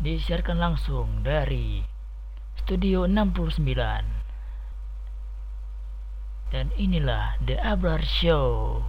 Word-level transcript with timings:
disiarkan 0.00 0.56
langsung 0.56 1.20
dari 1.20 1.84
Studio 2.56 3.04
69 3.04 3.60
dan 6.50 6.72
inilah 6.74 7.36
The 7.44 7.60
Abrar 7.60 8.00
Show. 8.00 8.80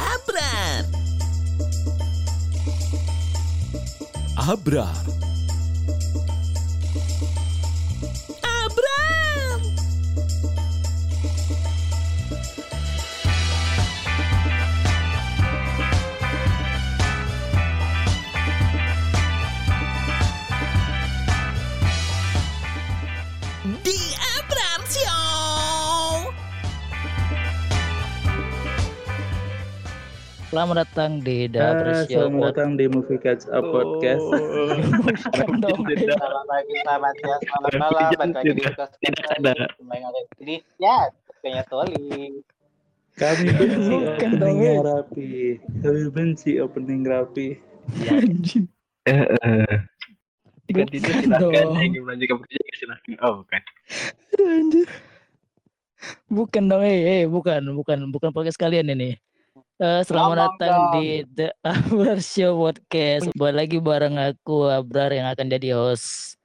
Abrar. 0.00 0.88
Abrar. 4.40 5.11
Selamat 30.52 30.84
datang 30.84 31.24
di 31.24 31.48
The 31.48 31.64
Ah, 31.64 32.04
selamat 32.04 32.52
datang 32.52 32.76
di 32.76 32.84
Movie 32.84 33.16
Catch 33.16 33.48
Up 33.48 33.64
Podcast. 33.72 34.20
Bukan 35.00 35.64
dong. 35.64 35.80
Selamat 35.88 36.44
pagi, 36.44 36.74
selamat 36.76 37.12
siang, 37.16 37.40
selamat 37.40 37.72
malam. 37.80 38.08
Balik 38.20 38.36
lagi 38.36 38.52
di 38.52 38.62
podcast 38.68 38.92
Tidak 39.00 39.26
ada. 39.32 39.52
Ya, 40.76 41.08
kayaknya 41.40 41.64
Toli. 41.72 42.44
Kami 43.16 43.48
benci 43.48 43.96
opening 43.96 44.60
eh. 44.60 44.80
rapi. 44.84 45.28
Kami 45.56 46.02
benci 46.12 46.50
opening 46.60 47.02
rapi. 47.08 47.48
Anjing. 48.12 48.68
Eh, 49.08 49.24
eh. 49.32 49.76
Jika 50.68 50.84
tidak 50.84 51.64
ingin 51.80 52.04
melanjutkan 52.04 52.36
pekerjaan 52.44 52.76
silakan. 52.76 53.12
Oh 53.24 53.40
bukan. 53.40 53.62
Anjir. 54.36 54.88
Bukan 56.28 56.62
dong, 56.68 56.84
eh, 56.84 57.00
eh, 57.00 57.22
bukan, 57.24 57.72
bukan, 57.72 58.04
bukan 58.12 58.36
podcast 58.36 58.60
kalian 58.60 58.92
ini. 58.92 59.16
Eh, 59.80 60.04
selamat 60.04 60.36
datang 60.36 61.00
di 61.00 61.24
The 61.32 61.48
Abrar 61.64 62.20
Show 62.20 62.60
Podcast. 62.60 63.32
Balik 63.32 63.56
lagi 63.56 63.78
bareng 63.80 64.20
aku 64.20 64.68
Abrar 64.68 65.08
yang 65.08 65.24
akan 65.32 65.48
jadi 65.48 65.72
host 65.72 66.36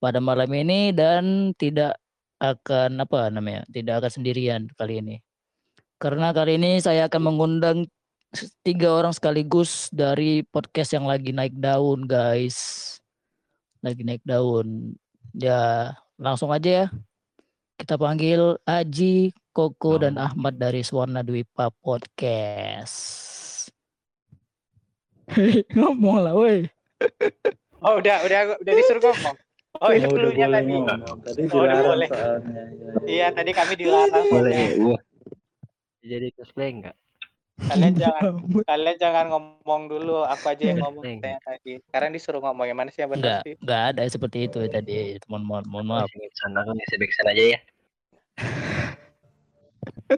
pada 0.00 0.24
malam 0.24 0.48
ini 0.56 0.88
dan 0.88 1.52
tidak 1.60 2.00
akan 2.40 3.04
apa 3.04 3.28
namanya, 3.28 3.68
tidak 3.68 4.00
akan 4.00 4.10
sendirian 4.16 4.62
kali 4.72 5.04
ini. 5.04 5.16
Karena 6.00 6.32
kali 6.32 6.56
ini 6.56 6.80
saya 6.80 7.12
akan 7.12 7.20
mengundang 7.20 7.92
tiga 8.64 8.88
orang 8.88 9.12
sekaligus 9.12 9.92
dari 9.92 10.40
podcast 10.40 10.96
yang 10.96 11.04
lagi 11.04 11.36
naik 11.36 11.52
daun, 11.52 12.08
guys. 12.08 12.96
Lagi 13.84 14.00
naik 14.00 14.24
daun. 14.24 14.96
Ya, 15.36 15.92
langsung 16.16 16.48
aja 16.48 16.70
ya. 16.72 16.86
Kita 17.76 18.00
panggil 18.00 18.56
Aji, 18.64 19.28
Koko, 19.52 20.00
dan 20.00 20.16
Ahmad 20.16 20.56
dari 20.56 20.80
Swarna 20.80 21.20
Dwipa 21.20 21.68
Podcast. 21.68 22.96
Hei, 25.28 25.60
ngomong 25.76 26.24
lah, 26.24 26.32
woi. 26.32 26.64
Oh, 27.84 28.00
udah, 28.00 28.24
udah, 28.24 28.56
udah 28.56 28.72
disuruh 28.72 29.04
ngomong. 29.04 29.36
Oh, 29.76 29.92
itu 29.92 30.08
Oh, 30.08 30.16
udah 30.16 30.24
dulunya 30.24 30.46
tadi. 30.48 30.72
ngomong. 30.72 31.18
Tadi 31.20 31.40
Oh, 31.42 31.44
udah 31.44 31.52
dilarang 31.52 31.84
boleh. 31.84 32.08
soalnya. 32.08 32.48
Ya, 32.48 32.64
ya. 32.64 32.92
Iya, 33.04 33.26
tadi 33.36 33.50
kami 33.52 33.72
dilarang. 33.76 34.24
Boleh. 34.32 34.64
Wah. 34.88 35.00
Jadi 36.00 36.26
cosplay 36.32 36.68
enggak? 36.72 36.96
Kalian 37.62 37.94
jangan, 37.94 38.32
kalian 38.72 38.96
jangan 38.96 39.24
ngomong 39.36 39.82
dulu. 39.92 40.24
Aku 40.32 40.44
aja 40.48 40.64
yang 40.64 40.80
ngomong 40.80 41.04
saya 41.20 41.36
tadi. 41.44 41.76
Sekarang 41.84 42.10
disuruh 42.16 42.40
ngomong 42.40 42.64
yang 42.64 42.78
mana 42.80 42.88
sih 42.88 43.04
yang 43.04 43.12
benar 43.12 43.20
Enggak, 43.20 43.42
sih? 43.44 43.54
enggak 43.60 43.82
ada 43.92 44.02
seperti 44.08 44.38
itu 44.48 44.60
tadi. 44.72 45.20
Mohon, 45.28 45.44
mohon, 45.44 45.64
mohon 45.68 45.86
maaf. 45.92 46.08
Sana 46.40 46.64
kan 46.64 46.72
aja 47.28 47.44
ya. 47.52 47.60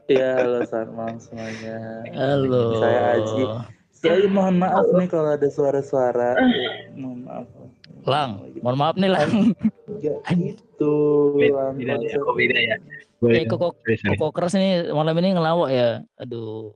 Iya, 0.05 0.29
halo 0.37 0.59
selamat 0.65 0.91
malam 0.93 1.17
semuanya. 1.19 1.77
Halo. 2.13 2.63
Saya 2.79 3.01
Aji. 3.15 3.43
Saya 3.95 4.27
mohon 4.29 4.57
maaf 4.59 4.87
nih 4.91 5.07
kalau 5.07 5.31
ada 5.31 5.49
suara-suara. 5.49 6.37
Eh, 6.37 6.93
mohon 6.95 7.25
maaf. 7.25 7.47
Lang, 8.05 8.31
mohon 8.61 8.77
maaf 8.77 8.97
nih, 8.97 9.09
Lang. 9.09 9.31
Ya, 9.99 10.15
itu. 10.31 10.95
Beda, 11.35 11.71
Lang. 11.71 11.75
beda 11.79 11.95
ya. 11.99 12.17
Kok 12.19 12.35
beda 12.35 12.59
ya? 12.59 12.77
Eh, 13.25 13.47
sorry. 13.49 13.49
koko 13.49 14.29
keras 14.29 14.53
nih 14.53 14.91
malam 14.91 15.17
ini 15.17 15.33
ngelawak 15.33 15.71
ya. 15.71 15.89
Aduh. 16.19 16.75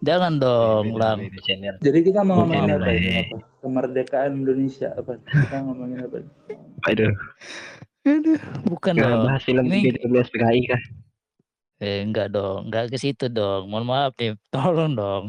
Jangan 0.00 0.36
dong, 0.36 0.92
Beda, 0.92 1.00
Lang. 1.00 1.18
beda 1.22 1.40
channel. 1.40 1.74
Jadi 1.80 1.98
kita 2.02 2.20
mau 2.20 2.42
ngomongin 2.42 2.76
apa 2.76 2.88
ini? 2.90 3.08
Lai. 3.08 3.22
Apa? 3.24 3.36
Kemerdekaan 3.62 4.30
Indonesia 4.36 4.88
apa? 4.92 5.16
Kita 5.22 5.56
ngomongin 5.62 5.98
apa? 6.02 6.16
Aduh. 6.90 7.12
Aduh, 8.04 8.40
bukan 8.68 8.92
Nggak 8.94 9.08
dong. 9.08 9.24
bahas 9.24 9.42
film 9.42 9.64
Ini- 9.64 9.96
13 9.96 10.28
PKI 10.28 10.62
kah? 10.68 10.82
Eh, 11.78 12.02
enggak 12.02 12.30
dong, 12.30 12.70
enggak 12.70 12.90
ke 12.90 12.96
situ 12.96 13.26
dong. 13.26 13.66
Mohon 13.66 13.86
maaf 13.86 14.12
nih, 14.16 14.34
tolong 14.54 14.94
dong. 14.94 15.24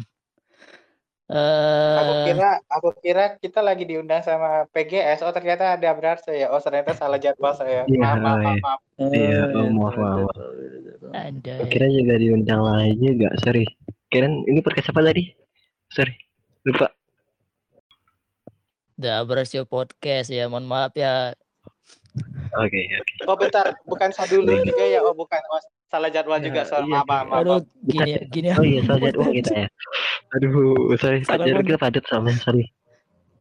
Eh, 1.26 1.98
Aku 1.98 2.14
kira, 2.30 2.50
aku 2.70 2.90
kira 3.02 3.24
kita 3.42 3.66
lagi 3.66 3.82
diundang 3.82 4.22
sama 4.22 4.70
PGS. 4.70 5.26
Oh, 5.26 5.34
ternyata 5.34 5.74
ada 5.74 5.90
berarti 5.90 6.30
saya. 6.30 6.54
Oh, 6.54 6.62
ternyata 6.62 6.94
salah 6.94 7.18
jadwal 7.18 7.58
saya. 7.58 7.82
Iya, 7.90 7.98
Maaf, 7.98 8.18
maaf, 8.22 8.38
iya. 8.38 8.46
maaf, 8.46 8.62
maaf. 8.62 8.80
Iya, 9.10 9.42
Oh, 9.50 9.70
maaf, 9.74 9.96
beda 9.98 10.06
maaf. 10.06 10.30
ada. 11.18 11.54
Kira 11.66 11.88
juga 11.90 12.14
diundang 12.16 12.62
lagi 12.62 12.94
juga, 13.02 13.34
sorry. 13.42 13.66
Kirain 14.14 14.46
ini 14.46 14.62
podcast 14.62 14.94
apa 14.94 15.02
tadi? 15.02 15.34
Sorry. 15.90 16.14
Lupa. 16.62 16.94
The 18.96 19.12
Abrasio 19.18 19.66
Podcast 19.66 20.30
ya, 20.30 20.46
mohon 20.46 20.70
maaf 20.70 20.94
ya. 20.94 21.34
Oke, 22.56 22.80
oke. 22.88 23.14
Oh, 23.28 23.36
bentar. 23.36 23.66
Bukan 23.84 24.10
Sadulu 24.16 24.64
juga 24.64 24.84
ya? 24.88 25.04
Oh, 25.04 25.12
bukan. 25.12 25.40
Oh, 25.52 25.60
salah 25.92 26.08
jadwal 26.08 26.40
Ya, 26.40 26.46
juga. 26.48 26.62
Sorry, 26.64 26.88
iya. 26.88 27.04
maaf, 27.04 27.08
maaf, 27.08 27.26
maaf. 27.28 27.40
Aduh, 27.44 27.60
gini 27.84 28.12
gini 28.32 28.48
Oh 28.56 28.64
iya, 28.64 28.80
soal 28.88 29.00
jadwal 29.04 29.30
kita 29.44 29.52
ya. 29.66 29.68
Aduh, 30.40 30.96
sorry, 30.96 31.20
Salah 31.28 31.46
jadwal 31.48 31.66
kita 31.68 31.80
padat 31.80 32.06
sama, 32.08 32.32
sorry. 32.40 32.72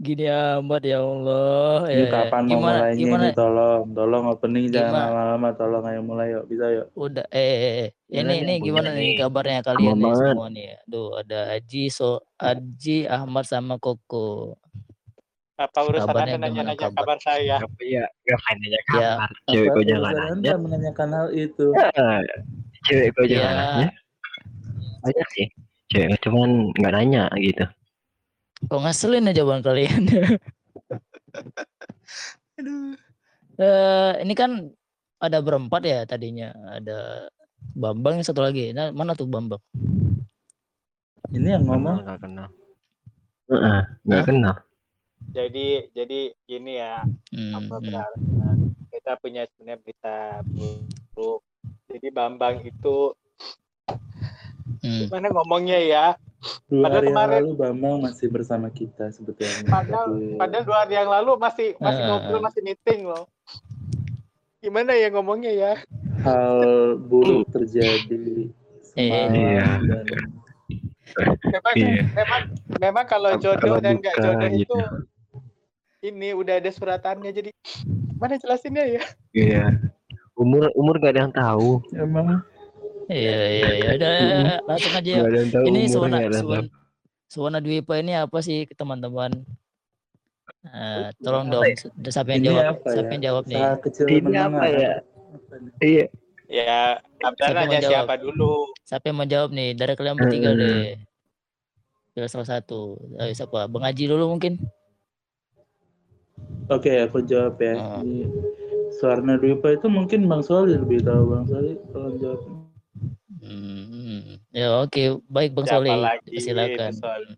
gini 0.03 0.27
amat 0.27 0.83
ya 0.83 0.99
Allah. 1.01 1.87
Ini 1.87 2.05
Eh, 2.05 2.11
kapan 2.11 2.43
mau 2.45 2.51
gimana 2.59 2.79
mulainya 2.83 2.99
gimana 2.99 3.25
ini 3.31 3.39
tolong, 3.39 3.83
tolong 3.95 4.25
opening 4.27 4.67
jangan 4.69 4.91
Gimana? 4.91 5.07
lama-lama, 5.07 5.49
tolong 5.55 5.85
ayo 5.87 6.01
mulai 6.03 6.29
yuk, 6.35 6.45
bisa 6.51 6.67
yuk. 6.75 6.87
udah 6.99 7.27
eh, 7.31 7.39
eh, 7.39 7.75
eh. 7.87 7.91
Gimana 8.11 8.33
ini 8.35 8.43
nih, 8.43 8.57
ini 8.59 8.65
gimana 8.67 8.89
nih 8.91 9.11
kabarnya 9.23 9.61
kalian 9.63 9.95
nih 10.03 10.13
semua 10.19 10.47
nih. 10.51 10.67
Aduh, 10.83 11.09
ada 11.23 11.39
Aji, 11.55 11.83
so 11.95 12.27
Aji, 12.37 13.07
Ahmad 13.07 13.47
sama 13.47 13.79
Koko. 13.79 14.59
Apa 15.65 15.81
urusan 15.89 16.13
Anda 16.13 16.37
nanya-nanya 16.37 16.75
gimana 16.77 16.93
kabar 16.93 17.19
saya? 17.25 17.57
Apa 17.57 17.81
ya? 17.83 18.05
Ngapain 18.29 18.59
aja 18.61 18.69
Ya. 18.69 18.81
kabar? 18.85 19.31
Cewek 19.49 19.69
Apa 19.69 19.75
kok 19.75 19.85
jangan 19.89 20.13
nanya. 20.13 20.53
Menanyakan 20.61 21.09
hal 21.17 21.27
itu? 21.33 21.67
Ah, 21.97 22.21
Cewek 22.85 23.09
kok 23.17 23.25
jangan 23.25 23.49
Ya. 23.49 23.57
nanya. 23.57 23.89
Banyak 25.01 25.29
sih. 25.33 25.47
Cewek 25.89 26.19
cuman 26.21 26.51
nggak 26.77 26.93
nanya 26.93 27.25
gitu. 27.41 27.65
Kok 28.69 28.81
ngeselin 28.85 29.29
aja 29.29 29.41
jawaban 29.41 29.65
kalian. 29.65 30.03
Aduh. 32.61 32.93
Eh, 33.55 34.13
ini 34.27 34.35
kan 34.35 34.67
ada 35.23 35.39
berempat 35.39 35.87
ya 35.87 36.03
tadinya. 36.03 36.51
Ada 36.75 37.31
Bambang 37.79 38.19
yang 38.19 38.27
satu 38.27 38.43
lagi. 38.43 38.75
Nah, 38.75 38.91
mana 38.91 39.15
tuh 39.15 39.31
Bambang? 39.31 39.63
Ini 41.31 41.55
yang 41.55 41.63
ngomong 41.63 42.03
Nggak 42.03 42.19
kenal. 42.19 42.49
Nggak 43.47 44.19
Hah? 44.19 44.27
kenal. 44.27 44.55
Jadi, 45.35 45.67
jadi 45.91 46.21
gini 46.45 46.73
ya. 46.75 47.03
Hmm, 47.29 47.53
apa 47.59 47.75
hmm. 47.77 48.71
kita 48.89 49.19
punya 49.19 49.43
sebenarnya 49.47 49.83
berita 49.83 50.17
buruk 50.47 51.43
jadi 51.85 52.09
Bambang 52.09 52.63
itu 52.63 53.11
hmm. 54.81 55.01
gimana 55.03 55.29
ngomongnya 55.31 55.79
ya 55.79 56.07
dua 56.67 56.87
Padahal 56.87 56.95
hari 56.95 57.05
yang 57.05 57.11
kemarin- 57.11 57.43
lalu 57.43 57.53
Bambang 57.57 57.95
masih 58.01 58.27
bersama 58.29 58.69
kita 58.69 59.11
sebetulnya. 59.11 59.67
Padahal- 59.67 60.13
Tapi- 60.13 60.37
padahal 60.37 60.65
dua 60.65 60.79
hari 60.79 60.95
yang 60.95 61.11
lalu 61.11 61.31
masih 61.37 61.69
masih 61.77 62.01
Eh, 62.01 62.07
ngobrol 62.07 62.41
masih 62.41 62.61
meeting 62.63 63.01
loh 63.05 63.25
gimana 64.59 64.91
ya 64.93 65.09
ngomongnya 65.11 65.53
ya 65.53 65.73
hal 66.23 66.57
buruk 66.99 67.45
terjadi 67.51 68.49
semalam 68.83 69.29
Iya. 69.29 69.67
dan 69.85 70.05
memang 71.45 71.75
Iya. 71.77 72.03
memang 72.09 72.41
memang 72.79 73.05
kalau 73.05 73.37
Kalau 73.37 73.43
jodoh 73.45 73.77
dan 73.79 73.99
nggak 73.99 74.17
jodoh 74.17 74.49
gitu. 74.49 74.73
itu 74.73 74.79
ini 76.05 76.37
udah 76.37 76.61
ada 76.61 76.69
suratannya 76.69 77.33
jadi 77.33 77.51
mana 78.15 78.37
jelasinnya 78.37 78.85
ya 78.91 79.03
Iya. 79.33 79.65
Umur 80.35 80.67
umur 80.75 80.99
gak 80.99 81.15
ada 81.15 81.21
yang 81.25 81.33
tahu. 81.33 81.79
emang 81.95 82.43
Iya 83.07 83.39
iya 83.51 83.69
iya 83.73 83.89
udah 83.95 84.13
langsung 84.69 84.93
aja 84.93 85.11
ya. 85.11 85.21
Gak 85.21 85.31
ada 85.31 85.39
yang 85.39 85.51
tahu. 85.51 85.65
Ini 85.65 85.81
Suwana 85.87 86.19
Suwana, 87.25 87.59
Dwipa 87.59 87.99
ini 87.99 88.13
apa 88.15 88.39
sih 88.41 88.69
teman-teman? 88.71 89.33
Eh, 90.63 91.09
tolong 91.19 91.49
Apa 91.49 91.55
dong 91.57 91.65
ya? 91.67 92.11
siapa 92.13 92.29
yang 92.31 92.41
ini 92.41 92.49
jawab? 92.49 92.65
apa 92.71 92.89
Siapa 92.89 93.07
ya? 93.07 93.13
yang 93.13 93.23
jawab 93.23 93.43
nih? 93.45 93.63
Ini 94.05 94.15
menengah 94.21 94.45
apa 94.47 94.67
ya? 94.69 94.93
Iya. 95.81 96.05
Ya, 96.45 96.79
Abrar 97.19 97.35
Siapa 97.35 97.49
yang 97.49 97.57
nanya 97.57 97.73
menjawab? 97.75 97.91
siapa 97.97 98.15
dulu? 98.21 98.53
Siapa 98.83 99.05
yang 99.05 99.17
mau 99.17 99.27
jawab 99.27 99.51
nih? 99.51 99.69
Dari 99.73 99.93
kalian 99.95 100.17
bertiga 100.17 100.51
Hmm. 100.51 100.61
deh. 100.61 100.85
Pilih 102.13 102.29
salah 102.29 102.49
satu. 102.49 102.81
Ayo 103.17 103.33
siapa? 103.33 103.67
Bang 103.67 103.83
Haji 103.83 104.05
dulu 104.07 104.25
mungkin. 104.29 104.61
Oke, 106.73 106.93
aku 107.05 107.21
jawab 107.25 107.61
ya. 107.61 107.77
Ini 108.01 108.25
Suarna 108.97 109.37
Dwipa 109.37 109.75
itu 109.75 109.91
mungkin 109.91 110.25
Bang 110.31 110.41
Soli 110.41 110.79
lebih 110.79 111.05
tahu 111.05 111.35
Bang 111.35 111.45
Soli 111.51 111.77
kalau 111.93 112.11
jawab. 112.17 112.41
Hmm. 113.45 114.41
Ya 114.55 114.71
oke, 114.81 115.21
baik 115.29 115.53
Bang 115.53 115.67
lagi? 115.69 116.41
Silakan. 116.41 116.93
Soli? 116.95 117.35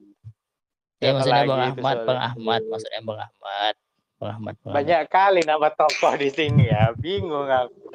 Ya 1.03 1.11
maksudnya 1.17 1.45
Bang 1.49 1.63
Ahmad? 1.75 1.97
Bang 2.07 2.21
Ahmad, 2.21 2.63
maksudnya 2.71 3.01
Bang 3.03 3.21
Ahmad. 3.21 3.75
Bang 4.17 4.31
Ahmad, 4.31 4.55
Bang 4.63 4.71
Ahmad. 4.71 4.77
Banyak 4.79 5.01
kali 5.11 5.41
nama 5.43 5.69
tokoh 5.75 6.15
di 6.21 6.29
sini 6.31 6.71
ya. 6.71 6.95
Bingung 6.95 7.51
aku. 7.51 7.89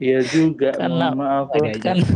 Iya 0.00 0.24
juga, 0.24 0.72
Karena- 0.72 1.12
maaf. 1.12 1.52
Kan 1.52 2.00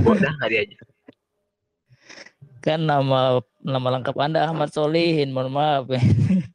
kan 2.64 2.80
nama 2.80 3.44
nama 3.60 3.88
lengkap 4.00 4.16
Anda 4.16 4.48
Ahmad 4.48 4.72
Solihin, 4.72 5.36
mohon 5.36 5.52
maaf 5.52 5.84
ya. 5.92 6.00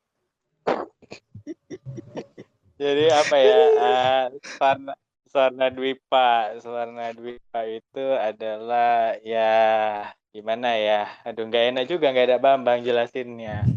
Jadi 2.79 3.05
apa 3.11 3.35
ya? 3.35 3.59
eh, 3.75 4.23
Swarna, 4.55 4.93
Swarna 5.27 5.67
Dwipa, 5.67 6.55
Swarna 6.63 7.11
Dwipa 7.11 7.61
itu 7.67 8.05
adalah 8.15 9.19
ya 9.19 9.51
gimana 10.31 10.79
ya? 10.79 11.11
Aduh 11.27 11.43
nggak 11.51 11.75
enak 11.75 11.85
juga 11.91 12.15
nggak 12.15 12.27
ada 12.31 12.39
Bambang 12.39 12.79
jelasinnya. 12.79 13.67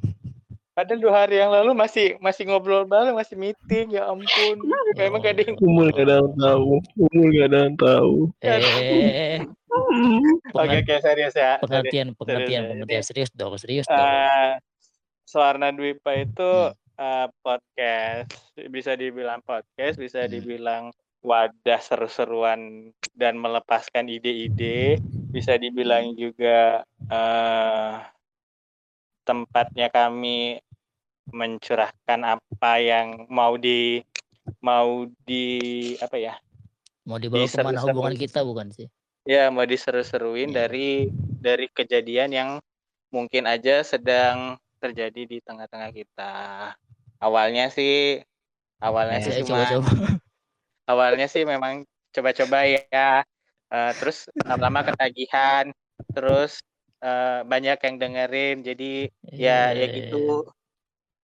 Padahal 0.73 1.03
dua 1.03 1.13
hari 1.13 1.37
yang 1.37 1.53
lalu 1.53 1.77
masih 1.77 2.17
masih 2.23 2.49
ngobrol 2.49 2.89
bareng, 2.89 3.13
masih 3.13 3.37
meeting 3.37 3.93
ya 3.93 4.09
ampun. 4.09 4.57
Memang 4.97 5.21
gak 5.21 5.37
ada 5.37 5.43
yang 5.45 5.57
Umul 5.61 5.93
gak 5.93 6.09
ada 6.09 6.15
yang 6.17 6.33
tahu. 6.33 6.69
Umul 6.97 7.27
gak 7.29 7.47
ada 7.53 7.59
yang 7.61 7.77
tahu. 7.77 8.15
Eh, 8.41 9.45
Oke 10.53 10.77
oke 10.81 10.95
serius 11.05 11.35
ya. 11.37 11.61
Pengertian, 11.61 12.17
pengertian, 12.17 12.63
pengertian 12.73 13.05
serius 13.05 13.31
dong, 13.37 13.53
serius 13.61 13.85
dong. 13.85 14.01
Eh, 14.01 14.53
Swarna 15.29 15.69
Dwipa 15.77 16.17
itu 16.17 16.53
Hmm. 16.73 16.82
Eh, 16.95 17.29
podcast, 17.39 18.29
bisa 18.69 18.93
dibilang 18.95 19.41
podcast, 19.41 19.97
bisa 19.97 20.25
Hmm. 20.25 20.33
dibilang 20.33 20.85
wadah 21.21 21.79
seru-seruan 21.79 22.91
dan 23.13 23.37
melepaskan 23.37 24.07
ide-ide, 24.07 24.99
bisa 25.29 25.55
dibilang 25.55 26.13
juga 26.13 26.83
eh, 27.05 27.93
tempatnya 29.23 29.87
kami 29.89 30.59
mencurahkan 31.29 32.21
apa 32.29 32.73
yang 32.77 33.25
mau 33.29 33.55
di 33.55 34.03
mau 34.59 35.07
di 35.23 35.47
apa 35.97 36.17
ya 36.17 36.35
Mau 37.05 37.19
dibawa 37.19 37.43
ke 37.43 37.55
mana 37.57 37.79
diseru-seru. 37.79 37.87
hubungan 37.89 38.15
kita 38.17 38.41
bukan 38.43 38.69
sih? 38.71 38.87
ya 39.23 39.47
mau 39.49 39.63
diseru-seruin 39.63 40.51
Iya. 40.51 40.67
dari 40.67 41.07
dari 41.39 41.67
kejadian 41.69 42.31
yang 42.31 42.51
mungkin 43.09 43.45
aja 43.45 43.81
sedang 43.81 44.59
terjadi 44.83 45.23
di 45.31 45.39
tengah-tengah 45.39 45.95
kita. 45.95 46.35
Awalnya 47.23 47.71
sih 47.71 48.19
awalnya 48.83 49.23
sih 49.23 49.31
Saya 49.31 49.47
cuma 49.47 49.63
coba-coba. 49.63 49.91
awalnya 50.91 51.27
sih 51.31 51.47
memang 51.47 51.87
coba-coba 52.11 52.59
ya. 52.67 53.23
Eh, 53.73 53.93
terus 53.97 54.27
lama-lama 54.43 54.83
ketagihan, 54.85 55.71
terus 56.13 56.61
eh, 57.01 57.41
banyak 57.47 57.79
yang 57.79 57.97
dengerin 58.03 58.57
jadi 58.61 58.93
ya 59.31 59.71
ya 59.73 59.87
Eh, 59.87 59.91
gitu. 60.03 60.51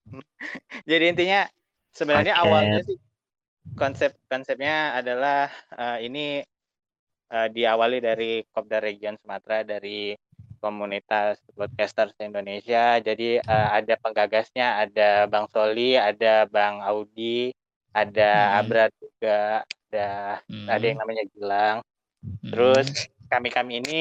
jadi 0.91 1.05
intinya 1.13 1.41
sebenarnya 1.93 2.39
Paket. 2.39 2.47
awalnya 2.49 2.79
sih 2.87 2.97
konsep 3.77 4.17
konsepnya 4.31 4.97
adalah 4.97 5.51
eh, 5.77 6.09
ini 6.09 6.41
eh, 7.29 7.49
diawali 7.53 7.99
dari 8.01 8.41
Kopdar 8.49 8.81
Region 8.87 9.19
Sumatera 9.21 9.61
dari 9.67 10.17
komunitas 10.59 11.41
podcasters 11.57 12.15
Indonesia. 12.21 12.99
Jadi 13.01 13.41
eh, 13.41 13.69
ada 13.73 13.95
penggagasnya, 13.99 14.85
ada 14.85 15.27
Bang 15.31 15.47
Soli, 15.51 15.97
ada 15.97 16.45
Bang 16.51 16.83
Audi, 16.85 17.55
ada 17.95 18.31
Hmm. 18.31 18.59
Abrar 18.63 18.91
juga, 19.01 19.65
ada 19.89 20.09
ada 20.69 20.85
yang 20.85 20.99
hmm, 20.99 21.03
namanya 21.03 21.25
Gilang. 21.33 21.79
hmm. 22.23 22.51
Terus 22.53 22.89
kami-kami 23.33 23.81
ini 23.81 24.01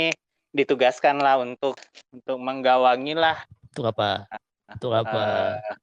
ditugaskan 0.52 1.22
lah 1.22 1.38
untuk 1.38 1.78
untuk 2.10 2.38
menggawangi 2.40 3.14
lah 3.14 3.38
untuk 3.78 3.94
apa? 3.94 4.26
Untuk 4.74 4.92
apa? 4.98 5.22
eh, 5.62 5.76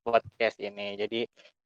podcast 0.00 0.56
ini. 0.62 0.96
Jadi 0.96 1.20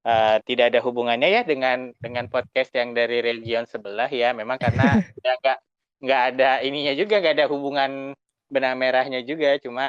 eh, 0.05 0.37
tidak 0.43 0.75
ada 0.75 0.81
hubungannya 0.83 1.29
ya 1.31 1.43
dengan 1.47 1.95
dengan 2.03 2.27
podcast 2.27 2.75
yang 2.75 2.91
dari 2.91 3.23
region 3.23 3.71
sebelah 3.71 4.11
ya. 4.11 4.35
Memang 4.35 4.59
karena 4.59 4.99
ya 5.25 5.39
nggak 5.39 5.59
nggak 6.01 6.23
ada 6.35 6.51
ininya 6.65 6.97
juga 6.97 7.21
nggak 7.21 7.35
ada 7.39 7.47
hubungan 7.47 8.17
benang 8.53 8.77
merahnya 8.81 9.21
juga. 9.25 9.57
Cuma 9.65 9.85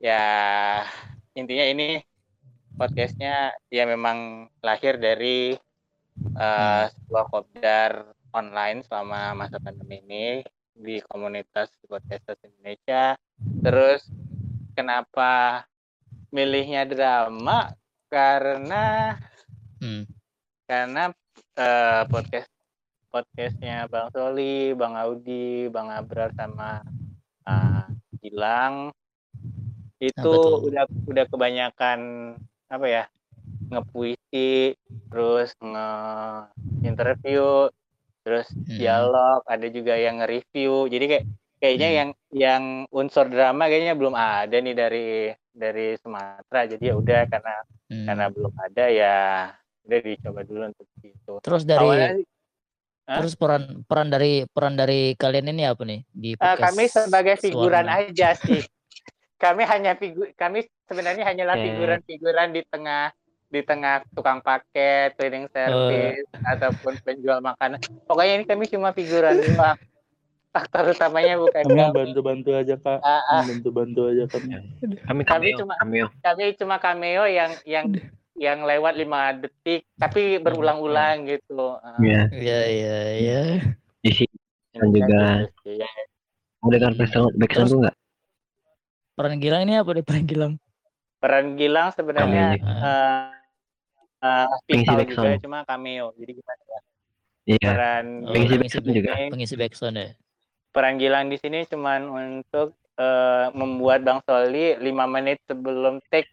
ya 0.00 0.22
intinya 1.38 1.64
ini 1.72 2.02
podcastnya 2.78 3.54
ya 3.70 3.84
memang 3.88 4.48
lahir 4.66 4.94
dari 4.98 5.54
eh, 6.38 6.84
sebuah 6.94 7.24
kopdar 7.32 7.92
online 8.34 8.78
selama 8.86 9.34
masa 9.36 9.58
pandemi 9.62 10.00
ini 10.04 10.26
di 10.74 11.02
komunitas 11.10 11.68
podcasters 11.90 12.40
Indonesia. 12.46 13.18
Terus 13.64 14.02
kenapa 14.76 15.64
milihnya 16.34 16.84
drama? 16.88 17.72
Karena 18.10 19.14
Hmm. 19.80 20.04
karena 20.68 21.12
eh, 21.58 22.02
podcast 22.12 22.48
podcastnya 23.12 23.88
Bang 23.92 24.08
Soli, 24.14 24.74
Bang 24.78 24.94
Audi, 24.96 25.68
Bang 25.74 25.88
Abrar 25.92 26.30
sama 26.36 26.82
eh, 27.48 27.84
Gilang 28.20 28.92
itu 29.98 30.14
tuh? 30.14 30.62
udah 30.62 30.84
udah 31.10 31.24
kebanyakan 31.26 31.98
apa 32.70 32.86
ya 32.86 33.04
ngepuisi 33.68 34.76
terus 35.10 35.50
nge 35.58 35.88
interview 36.84 37.66
terus 38.22 38.46
Hmm. 38.68 38.76
dialog 38.76 39.40
ada 39.48 39.66
juga 39.72 39.96
yang 39.96 40.20
nge-review 40.20 40.86
jadi 40.92 41.04
kayak 41.08 41.24
kayaknya 41.58 41.88
Hmm. 41.88 41.96
yang 41.98 42.10
yang 42.30 42.62
unsur 42.92 43.26
drama 43.26 43.66
kayaknya 43.66 43.96
belum 43.96 44.12
ada 44.14 44.56
nih 44.60 44.76
dari 44.76 45.08
dari 45.50 45.96
Sumatera 45.98 46.68
jadi 46.68 46.92
ya 46.92 46.94
udah 46.94 47.20
karena 47.26 47.54
Hmm. 47.88 48.04
karena 48.04 48.24
belum 48.28 48.52
ada 48.54 48.84
ya 48.92 49.16
udah 49.88 49.98
dicoba 50.04 50.40
dulu 50.44 50.62
untuk 50.68 50.86
itu 51.00 51.34
Terus 51.40 51.62
dari 51.64 51.80
awalnya 51.80 52.12
Hah? 53.08 53.24
terus 53.24 53.32
peran 53.40 53.80
peran 53.88 54.12
dari 54.12 54.44
peran 54.52 54.76
dari 54.76 55.16
kalian 55.16 55.48
ini 55.48 55.64
apa 55.64 55.80
nih 55.80 56.04
di 56.12 56.36
eh, 56.36 56.56
kami 56.60 56.84
sebagai 56.92 57.40
figuran 57.40 57.88
Suarna? 57.88 58.04
aja 58.04 58.36
sih 58.36 58.60
kami 59.40 59.64
hanya 59.64 59.96
figur 59.96 60.28
kami 60.36 60.68
sebenarnya 60.84 61.24
hanyalah 61.24 61.56
figuran-figuran 61.56 62.52
di 62.52 62.60
tengah 62.68 63.08
di 63.48 63.64
tengah 63.64 64.04
tukang 64.12 64.44
paket, 64.44 65.16
cleaning 65.16 65.48
service, 65.48 66.28
ataupun 66.44 67.00
penjual 67.00 67.40
makanan. 67.40 67.80
Pokoknya 68.04 68.36
ini 68.36 68.44
kami 68.44 68.68
cuma 68.68 68.92
figuran 68.92 69.40
doang. 69.40 69.80
Faktor 70.52 70.92
utamanya 70.92 71.40
bukan 71.40 71.64
Kami 71.64 71.80
kami. 71.80 71.96
bantu-bantu 71.96 72.50
aja 72.52 72.76
kak. 72.76 73.00
Ah, 73.00 73.24
ah. 73.24 73.42
Bantu-bantu 73.48 74.12
aja. 74.12 74.28
Kami 74.28 74.52
Kami 75.00 75.22
cameo, 75.24 75.56
cuma- 75.64 75.78
cameo. 75.80 76.06
Kami 76.20 76.44
cuma 76.60 76.76
cameo 76.76 77.24
yang 77.24 77.56
yang 77.64 77.84
yang 78.38 78.62
lewat 78.62 78.94
lima 78.94 79.34
detik, 79.34 79.82
tapi 79.94 80.38
berulang-ulang 80.38 81.26
gitu. 81.26 81.74
Ah, 81.76 81.98
Ya, 81.98 82.30
Iya 82.30 82.60
iya 82.64 82.98
iya. 83.12 83.40
isi 84.00 84.24
dan 84.70 84.78
kan 84.80 84.88
juga 84.88 85.22
gitu 85.42 85.58
sih, 85.64 85.74
ya. 85.76 85.90
mau 86.58 86.70
dengar 86.70 86.92
background 86.94 87.34
background 87.34 87.50
Terus- 87.60 87.72
tuh 87.72 87.80
nggak? 87.82 87.96
Peran 89.12 89.36
Gilang 89.36 89.62
ini 89.64 89.74
apa 89.74 89.90
nih 89.90 90.04
peran 90.04 90.24
Gilang? 90.24 90.54
Peran 91.18 91.46
Gilang 91.54 91.88
sebenarnya 91.90 92.46
Cameo. 92.54 92.78
eh 92.78 93.26
eh, 94.18 94.46
Pengisi 94.64 94.82
vital 94.84 94.94
juga, 95.00 95.02
background. 95.04 95.40
cuma 95.40 95.58
cameo. 95.64 96.06
Jadi 96.14 96.32
gimana 96.32 96.62
ya? 96.64 96.80
Iya. 97.48 97.68
Peran 97.68 98.06
Oh, 98.20 98.32
Pengisi 98.32 98.54
background 98.56 98.86
di 98.86 98.92
juga. 98.94 99.10
sini- 99.12 99.30
Pengisi 99.30 99.54
backsound 99.56 99.96
ya. 99.96 100.08
peran 100.68 100.94
Gilang 100.94 101.26
di 101.26 101.36
sini 101.36 101.58
cuman 101.64 102.00
untuk 102.06 102.70
eh, 102.94 103.46
membuat 103.52 104.02
Bang 104.02 104.22
Soli 104.22 104.74
lima 104.76 105.06
menit 105.06 105.38
sebelum 105.44 105.98
take 106.08 106.26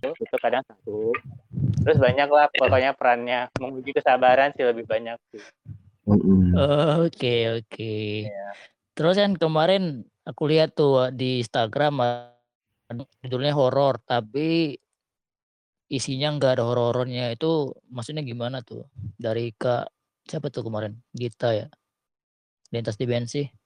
itu 0.00 0.36
kadang 0.40 0.64
satu. 0.64 1.12
Terus 1.84 1.98
banyak 2.00 2.28
lah 2.28 2.48
pokoknya 2.52 2.96
perannya. 2.96 3.40
Menguji 3.60 3.92
kesabaran 3.92 4.52
sih 4.56 4.64
lebih 4.64 4.88
banyak 4.88 5.16
sih. 5.32 5.42
Oke 7.04 7.60
oke. 7.60 7.96
Terus 8.96 9.14
kan 9.16 9.32
kemarin 9.36 10.04
aku 10.24 10.42
lihat 10.48 10.72
tuh 10.74 11.12
di 11.12 11.44
Instagram 11.44 12.00
judulnya 13.22 13.54
horor 13.54 14.02
tapi 14.02 14.74
isinya 15.90 16.34
nggak 16.34 16.58
ada 16.58 16.64
horor-horornya 16.66 17.34
itu 17.34 17.74
maksudnya 17.92 18.24
gimana 18.24 18.64
tuh? 18.64 18.88
Dari 19.20 19.52
kak 19.54 19.90
siapa 20.26 20.48
tuh 20.48 20.66
kemarin? 20.66 20.96
Gita 21.12 21.52
ya? 21.54 21.66
Lintas 22.70 22.98
dimensi 22.98 23.60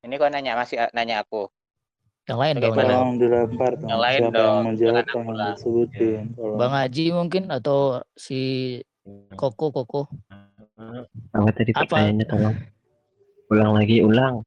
ini 0.00 0.16
kok 0.16 0.32
nanya 0.32 0.56
masih 0.56 0.80
nanya 0.96 1.20
aku 1.24 1.48
yang 2.30 2.38
lain 2.38 2.54
dong 2.62 2.76
yang 2.78 3.10
dilempar 3.18 3.72
dong. 3.74 3.90
Yang 3.90 4.00
lain 4.00 4.20
Siapa 4.22 4.36
dong, 4.38 4.54
yang 4.54 4.62
mau 4.62 4.78
jawab 4.78 5.04
ulang. 5.26 5.50
disebutin. 5.58 6.22
Tolong. 6.38 6.58
Bang 6.62 6.72
Haji 6.78 7.04
mungkin 7.10 7.42
atau 7.50 7.78
si 8.14 8.40
Koko 9.34 9.74
koko. 9.74 10.02
Apa 11.34 11.50
tadi 11.50 11.74
Apa? 11.74 11.82
pertanyaannya 11.84 12.26
tolong? 12.30 12.56
Ulang 13.50 13.70
lagi, 13.74 13.96
ulang. 14.00 14.46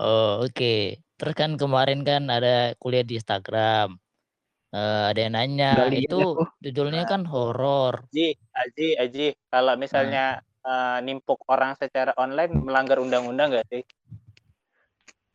Oh 0.00 0.40
oke. 0.40 0.96
Terus 1.20 1.34
kan 1.36 1.60
kemarin 1.60 2.00
kan 2.00 2.32
ada 2.32 2.72
kuliah 2.80 3.04
di 3.04 3.20
Instagram. 3.20 4.00
Eh, 4.70 5.04
ada 5.12 5.18
yang 5.18 5.34
nanya 5.34 5.90
itu 5.92 6.16
aku. 6.16 6.46
judulnya 6.62 7.04
kan 7.04 7.26
horor. 7.26 8.06
Aji, 8.14 8.38
Aji, 8.54 8.88
Aji, 8.96 9.26
kalau 9.50 9.74
misalnya 9.76 10.40
eh, 10.64 10.98
nimpuk 11.04 11.42
orang 11.50 11.76
secara 11.76 12.14
online 12.16 12.54
melanggar 12.54 13.02
undang-undang 13.02 13.52
nggak 13.52 13.66
sih? 13.68 13.82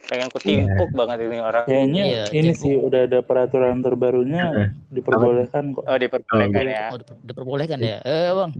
Pengen 0.05 0.29
kutimpuk 0.29 0.89
banget 0.93 1.17
ini 1.25 1.37
orang. 1.41 1.65
Kayaknya 1.65 2.03
Iya, 2.05 2.23
ini 2.31 2.51
tipu. 2.53 2.61
sih 2.61 2.75
udah 2.77 2.99
ada 3.09 3.19
peraturan 3.25 3.81
terbarunya 3.81 4.69
diperbolehkan 4.93 5.73
kok. 5.73 5.83
Oh, 5.83 5.97
diperbolehkan 5.97 6.61
Oh, 6.61 6.69
ya. 6.69 6.83
Oh, 6.93 6.97
diper- 7.01 7.21
diperbolehkan 7.25 7.79
ya? 7.81 7.97
Eh 8.05 8.31
bang, 8.31 8.51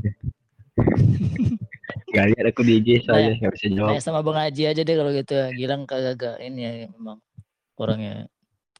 Gak 2.15 2.25
lihat 2.31 2.45
aku 2.47 2.61
di 2.63 2.79
IG 2.79 2.89
soalnya 3.03 3.35
nggak 3.35 3.53
bisa 3.53 3.67
jawab. 3.69 3.99
sama 3.99 4.23
bang 4.23 4.37
Haji 4.47 4.63
aja 4.65 4.81
deh 4.81 4.95
kalau 4.95 5.11
gitu. 5.11 5.33
ya. 5.35 5.47
Gilang 5.51 5.83
kagak 5.85 6.39
ini 6.39 6.59
ya 6.63 6.71
memang 6.95 7.19
orangnya. 7.75 8.25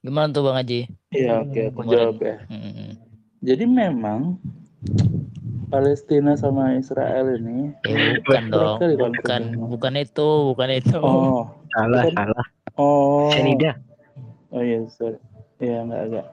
Gimana 0.01 0.31
tuh 0.31 0.41
bang 0.47 0.57
Haji? 0.57 0.79
Iya 1.11 1.31
oke 1.43 1.59
aku 1.69 1.79
Kemarin. 1.83 1.91
jawab 1.93 2.17
ya. 2.17 2.37
Hmm. 2.49 2.91
Jadi 3.45 3.63
memang 3.67 4.41
Palestina 5.67 6.33
sama 6.39 6.77
Israel 6.79 7.35
ini 7.35 7.73
Eh, 7.83 8.17
bukan 8.23 8.43
dong, 8.49 8.77
bukan, 8.79 9.41
bukan 9.67 9.93
itu, 9.99 10.27
bukan 10.53 10.69
itu. 10.71 10.97
oh 11.03 11.51
Salah, 11.75 12.07
Bukan. 12.07 12.13
salah. 12.15 12.47
Oh 12.75 13.31
Senida. 13.31 13.79
oh 14.51 14.61
iya 14.61 14.83
sorry 14.89 15.19
ya 15.57 15.81
enggak 15.81 16.01
agak 16.07 16.25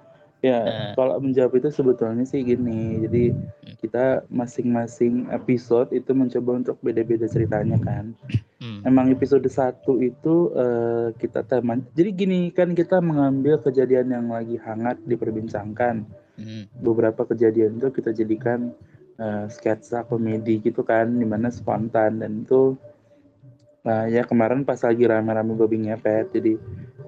ya 0.42 0.58
Eh. 0.58 0.92
kalau 0.98 1.22
menjawab 1.22 1.54
itu 1.54 1.70
sebetulnya 1.70 2.26
sih 2.26 2.42
gini 2.42 2.98
jadi 3.06 3.30
kita 3.78 4.26
masing-masing 4.26 5.30
episode 5.30 5.90
itu 5.90 6.10
mencoba 6.10 6.58
untuk 6.58 6.76
beda-beda 6.82 7.26
ceritanya 7.26 7.78
kan 7.78 8.14
Hmm. 8.62 8.78
emang 8.86 9.10
episode 9.10 9.42
satu 9.46 9.98
itu 9.98 10.50
eh, 10.54 11.10
kita 11.16 11.42
tema 11.42 11.78
jadi 11.94 12.10
gini 12.10 12.50
kan 12.50 12.74
kita 12.74 12.98
mengambil 12.98 13.58
kejadian 13.58 14.10
yang 14.10 14.26
lagi 14.30 14.54
hangat 14.58 14.98
diperbincangkan 15.02 16.06
Hmm. 16.32 16.64
beberapa 16.78 17.22
kejadian 17.22 17.76
itu 17.76 17.90
kita 17.90 18.10
jadikan 18.10 18.70
eh, 19.18 19.46
sketsa 19.46 20.02
komedi 20.02 20.58
gitu 20.58 20.82
kan 20.82 21.10
di 21.10 21.26
mana 21.26 21.50
spontan 21.50 22.18
dan 22.18 22.42
itu 22.42 22.74
nah 23.82 24.06
ya 24.06 24.22
kemarin 24.22 24.62
pas 24.62 24.78
lagi 24.78 25.02
rame-rame 25.02 25.52
babi 25.52 25.76
ngepet 25.82 26.30
jadi 26.30 26.54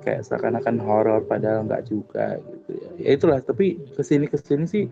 kayak 0.02 0.26
seakan-akan 0.26 0.76
horor 0.78 1.22
padahal 1.22 1.62
nggak 1.64 1.86
juga 1.86 2.36
gitu 2.36 2.70
ya. 2.74 2.88
ya 2.98 3.10
itulah 3.14 3.38
tapi 3.38 3.78
ke 3.94 4.02
sini 4.02 4.26
ke 4.26 4.34
sini 4.36 4.66
sih 4.66 4.84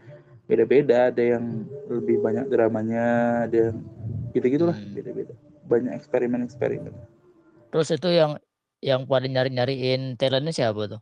beda-beda 0.47 1.11
ada 1.11 1.23
yang 1.23 1.67
lebih 1.87 2.23
banyak 2.23 2.47
dramanya 2.47 3.07
ada 3.45 3.71
yang 3.71 3.77
gitu 4.31 4.47
gitulah 4.49 4.79
Hmm. 4.79 4.95
beda-beda 4.95 5.35
banyak 5.67 5.93
eksperimen-eksperimen 5.97 6.95
Terus 7.73 7.89
itu 7.89 8.09
yang 8.13 8.37
yang 8.85 9.09
pada 9.09 9.25
nyari-nyariin 9.25 10.21
talentnya 10.21 10.53
siapa 10.53 10.93
tuh? 10.93 11.01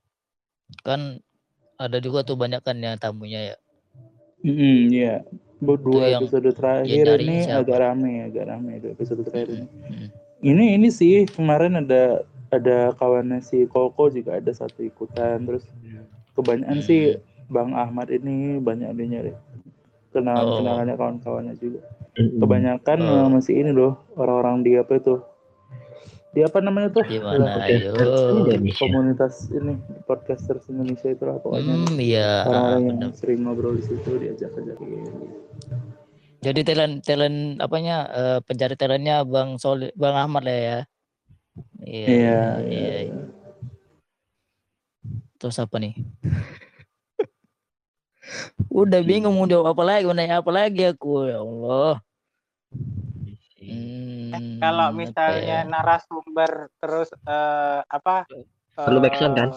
Kan 0.86 1.18
ada 1.74 1.98
juga 1.98 2.22
tuh 2.22 2.38
banyak 2.38 2.62
kan 2.62 2.78
yang 2.78 2.94
tamunya 2.94 3.50
ya. 3.50 3.56
Hmm, 4.40 4.86
iya. 4.86 5.26
Berdua 5.58 6.06
yang- 6.06 6.22
episode 6.22 6.46
terakhir 6.54 6.86
nyari 7.10 7.26
ini 7.26 7.36
siapa? 7.42 7.66
agak 7.66 7.78
rame, 7.82 8.12
agak 8.22 8.44
rame 8.46 8.72
dua 8.78 8.90
episode 8.94 9.22
terakhir 9.26 9.48
ini. 9.50 9.66
Hmm. 9.66 10.08
Ini 10.40 10.74
ini 10.74 10.88
sih 10.88 11.24
kemarin 11.26 11.76
ada 11.78 12.24
ada 12.48 12.90
kawannya 12.92 13.40
si 13.40 13.64
Koko 13.64 14.08
juga 14.08 14.34
ada 14.34 14.50
satu 14.50 14.80
ikutan 14.80 15.44
terus 15.44 15.62
kebanyakan 16.32 16.76
Hmm. 16.76 16.86
sih 16.86 17.20
Bang 17.46 17.72
Ahmad 17.72 18.08
ini 18.08 18.56
banyak 18.58 18.88
dia 18.90 19.06
nyari 19.08 19.32
kenalan 20.10 20.42
Oh. 20.42 20.56
kenalannya 20.58 20.94
kawan-kawannya 20.94 21.54
juga. 21.56 21.84
Mm-mm. 22.12 22.40
Kebanyakan 22.40 22.98
Oh. 23.00 23.10
eh, 23.12 23.28
masih 23.30 23.54
ini 23.56 23.70
loh 23.70 24.00
orang-orang 24.14 24.62
di 24.62 24.74
apa 24.74 24.96
itu 24.96 25.20
di 26.30 26.40
apa 26.40 26.58
namanya 26.58 26.88
tuh 26.90 27.02
Gimana 27.04 27.58
ayo? 27.60 27.90
Komunitas 28.72 29.50
ini 29.50 29.74
podcasters 30.04 30.62
Indonesia 30.68 31.06
itu 31.06 31.22
lah 31.22 31.36
pokoknya 31.36 31.74
Hmm, 31.76 31.98
iya. 31.98 32.46
orang-orang 32.46 32.82
yang 32.84 32.98
bener. 33.02 33.10
sering 33.12 33.40
ngobrol 33.42 33.74
di 33.74 33.84
situ 33.84 34.10
diajak-ajak 34.16 34.78
gitu. 34.78 35.10
Jadi 36.40 36.64
talent 36.64 37.04
talent 37.04 37.60
apanya 37.60 38.08
eh, 38.08 38.38
pencari 38.40 38.72
talentnya 38.72 39.28
Bang 39.28 39.60
Sol 39.60 39.92
Bang 39.92 40.16
Ahmad 40.16 40.48
lah 40.48 40.56
ya. 40.56 40.78
Iya. 41.84 42.08
Iya, 42.08 42.40
iya. 42.64 42.96
iya. 43.12 43.24
Terus 45.36 45.60
apa 45.60 45.76
nih? 45.76 45.92
Udah 48.72 49.00
bingung 49.04 49.36
mau 49.36 49.44
jawab 49.44 49.76
apa 49.76 49.82
lagi, 49.84 50.08
mau 50.08 50.16
nanya 50.16 50.40
apa 50.40 50.52
lagi 50.52 50.84
aku 50.88 51.28
ya 51.28 51.44
Allah. 51.44 51.94
Hmm, 53.60 54.60
Kalau 54.60 54.88
misalnya 54.96 55.60
ya? 55.60 55.68
narasumber 55.68 56.72
terus 56.80 57.12
eh, 57.28 57.80
apa? 57.84 58.24
Perlu 58.72 58.98
eh, 59.00 59.02
backsound 59.04 59.34
kan? 59.36 59.48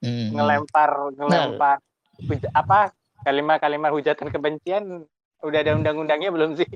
Hmm, 0.00 0.28
Ngelempar 0.32 0.90
ngelempar 1.12 1.76
huj- 2.24 2.52
apa? 2.56 2.92
Kalimat-kalimat 3.20 3.92
hujatan 3.92 4.32
kebencian 4.32 5.04
udah 5.42 5.58
ada 5.60 5.72
undang-undangnya 5.74 6.30
belum 6.30 6.54
sih? 6.54 6.68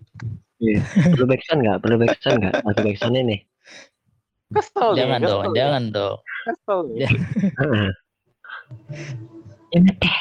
Iya. 0.57 0.81
Perlu 1.13 1.27
backsound 1.27 1.61
nggak? 1.63 1.79
Perlu 1.81 1.97
backsound 1.99 2.39
nggak? 2.41 2.55
Aku 2.65 2.81
backsound 2.83 3.15
ini. 3.15 3.37
Kesel 4.47 4.89
nih, 4.89 4.99
Jangan 4.99 5.21
kesel 5.21 5.29
dong, 5.29 5.43
nih, 5.43 5.55
jangan 5.55 5.83
dong. 5.91 6.17
Kesel 6.47 6.79
nih. 6.87 6.97
Ya. 6.97 7.09
Ini 9.73 9.91
teh. 9.99 10.19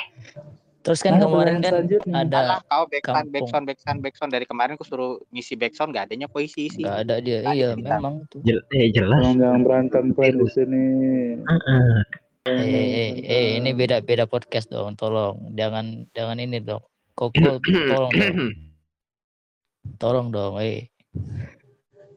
Terus 0.81 1.01
kan 1.01 1.17
Nah, 1.17 1.25
kemarin 1.25 1.57
kan 1.59 1.71
selanjutnya. 1.81 2.13
ada 2.15 2.37
Alah, 2.37 2.59
kau 2.63 2.85
backsound, 2.85 3.15
kampung. 3.17 3.33
backsound, 3.33 3.65
backsound, 3.65 3.99
backsound 4.01 4.31
dari 4.31 4.45
kemarin 4.45 4.73
aku 4.77 4.85
suruh 4.85 5.17
ngisi 5.33 5.57
backsound 5.57 5.89
gak 5.91 6.05
adanya 6.05 6.29
puisi 6.29 6.69
sih. 6.69 6.85
nggak 6.85 6.99
ada 7.01 7.15
dia. 7.17 7.41
Nggak 7.41 7.49
ada 7.49 7.57
Iya, 7.57 7.69
kita. 7.73 7.89
memang 7.91 8.13
tuh. 8.29 8.39
Jel- 8.45 8.65
eh, 8.69 8.87
jelas. 8.93 9.19
Jangan 9.25 9.61
berantem 9.61 10.05
friend 10.13 10.35
di 10.37 10.47
sini. 10.47 10.83
Heeh. 11.41 11.97
Eh, 12.45 12.53
eh, 12.53 12.85
eh, 12.85 13.09
eh, 13.25 13.47
ini 13.57 13.73
beda 13.73 14.05
beda 14.05 14.29
podcast 14.29 14.69
dong, 14.69 14.93
tolong. 14.93 15.49
Jangan 15.57 16.05
jangan 16.13 16.37
ini 16.37 16.61
dong. 16.61 16.85
Koko 17.15 17.31
tolong 17.31 18.11
dong. 18.11 18.51
Tolong 19.95 20.27
dong, 20.35 20.59
eh. 20.59 20.91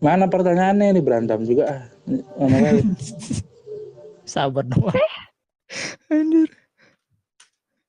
Mana 0.03 0.27
pertanyaannya 0.27 0.91
nih 0.95 1.05
berantem 1.07 1.39
juga 1.47 1.65
ah. 1.71 1.83
Sabar 4.33 4.67
dong. 4.67 4.91
Anjir. 6.11 6.51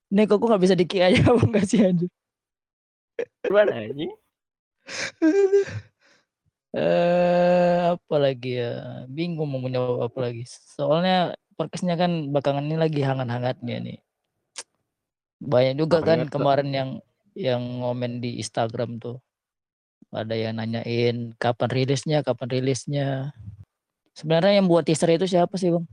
Nih 0.10 0.26
kok 0.26 0.42
nggak 0.42 0.62
bisa 0.62 0.76
diki 0.78 1.02
aja 1.02 1.34
apa 1.34 1.42
enggak 1.46 1.66
sih 1.70 1.82
anjir? 1.82 2.10
Gimana 3.46 3.90
anjing? 3.90 4.14
Eh 6.70 7.98
apa 7.98 8.16
lagi 8.22 8.62
ya? 8.62 9.02
Bingung 9.10 9.50
mau 9.50 9.58
menjawab 9.58 10.06
apa 10.06 10.30
lagi. 10.30 10.46
Soalnya 10.46 11.34
podcastnya 11.58 11.98
kan 11.98 12.30
belakangan 12.30 12.62
ini 12.62 12.78
lagi 12.78 13.02
hangat-hangatnya 13.02 13.82
nih. 13.82 13.98
Banyak 15.40 15.76
juga 15.76 16.00
kan 16.00 16.20
Hangat, 16.20 16.28
Pak. 16.28 16.34
kemarin 16.36 16.70
yang 16.70 16.90
yang 17.34 17.62
ngomen 17.80 18.20
di 18.20 18.38
Instagram 18.38 19.00
tuh. 19.00 19.18
Ada 20.10 20.34
yang 20.34 20.58
nanyain 20.58 21.32
kapan 21.36 21.70
rilisnya, 21.70 22.20
kapan 22.20 22.50
rilisnya. 22.50 23.08
Sebenarnya 24.12 24.60
yang 24.60 24.68
buat 24.68 24.84
teaser 24.84 25.08
itu 25.12 25.26
siapa 25.26 25.56
sih, 25.56 25.70
Bang? 25.70 25.86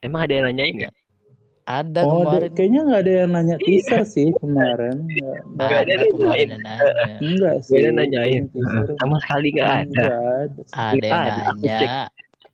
Emang 0.00 0.20
ada 0.22 0.32
yang 0.32 0.46
nanyain 0.48 0.74
nggak? 0.78 0.94
Ada 1.64 2.00
Oh, 2.04 2.20
ada- 2.22 2.44
kemarin. 2.44 2.50
kayaknya 2.52 2.80
nggak 2.84 3.00
ada 3.00 3.12
yang 3.14 3.30
nanya 3.32 3.56
teaser 3.58 4.02
sih 4.04 4.28
kemarin. 4.36 4.96
Nggak, 5.02 5.38
Nggak 5.48 5.72
ada 5.74 5.90
yang 5.90 6.00
kemarin 6.04 6.20
nanyain. 6.20 6.48
yang 6.48 6.62
nanya. 6.62 7.16
Enggak 7.18 7.56
sih. 7.60 7.74
Ada 7.74 7.90
nanyain. 7.90 8.42
Teaser. 8.46 8.84
Sama 8.94 9.16
sekali 9.20 9.48
nggak 9.50 9.68
ada. 9.68 10.04
Ada. 10.04 10.06
Ada 10.70 11.04
yang 11.04 11.20
Ada, 11.24 11.32
nanya. 11.56 11.78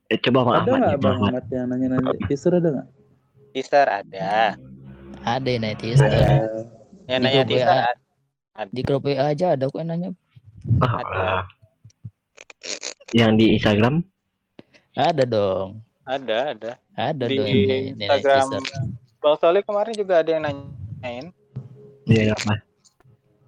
Eh, 0.07 0.19
coba 0.19 0.39
Bang 0.41 0.47
Ada 0.49 0.59
Ahmad 0.63 0.79
nggak 0.79 0.99
Bang. 0.99 1.19
Ahmad 1.21 1.45
yang 1.47 1.65
nanya-nanya 1.67 2.11
teaser 2.25 2.53
ada 2.55 2.69
nggak? 2.71 2.87
Teaser 3.51 3.87
ada. 3.87 4.31
Ada 5.21 5.49
yang. 5.49 5.63
Yang 7.05 7.19
Di 7.21 7.25
nanya 7.25 7.41
WA. 7.45 7.65
ada. 7.65 8.69
Di 8.69 8.81
grup 8.83 9.03
WA 9.05 9.25
aja 9.31 9.53
ada 9.55 9.65
kok 9.67 9.79
yang 9.79 9.89
nanya. 9.89 10.09
Ah, 10.81 11.01
ah. 11.01 11.41
Yang 13.11 13.31
di 13.37 13.45
Instagram? 13.57 13.95
Ada 14.93 15.23
dong. 15.25 15.81
Ada, 16.03 16.37
ada. 16.55 16.71
Ada 16.93 17.25
Di 17.25 17.35
dong 17.37 17.47
Instagram. 17.97 18.47
Bang 19.21 19.37
Soleh 19.37 19.61
kemarin 19.61 19.93
juga 19.93 20.25
ada 20.25 20.29
yang 20.29 20.43
nanyain. 20.43 21.25
Iya 22.09 22.33
apa? 22.33 22.53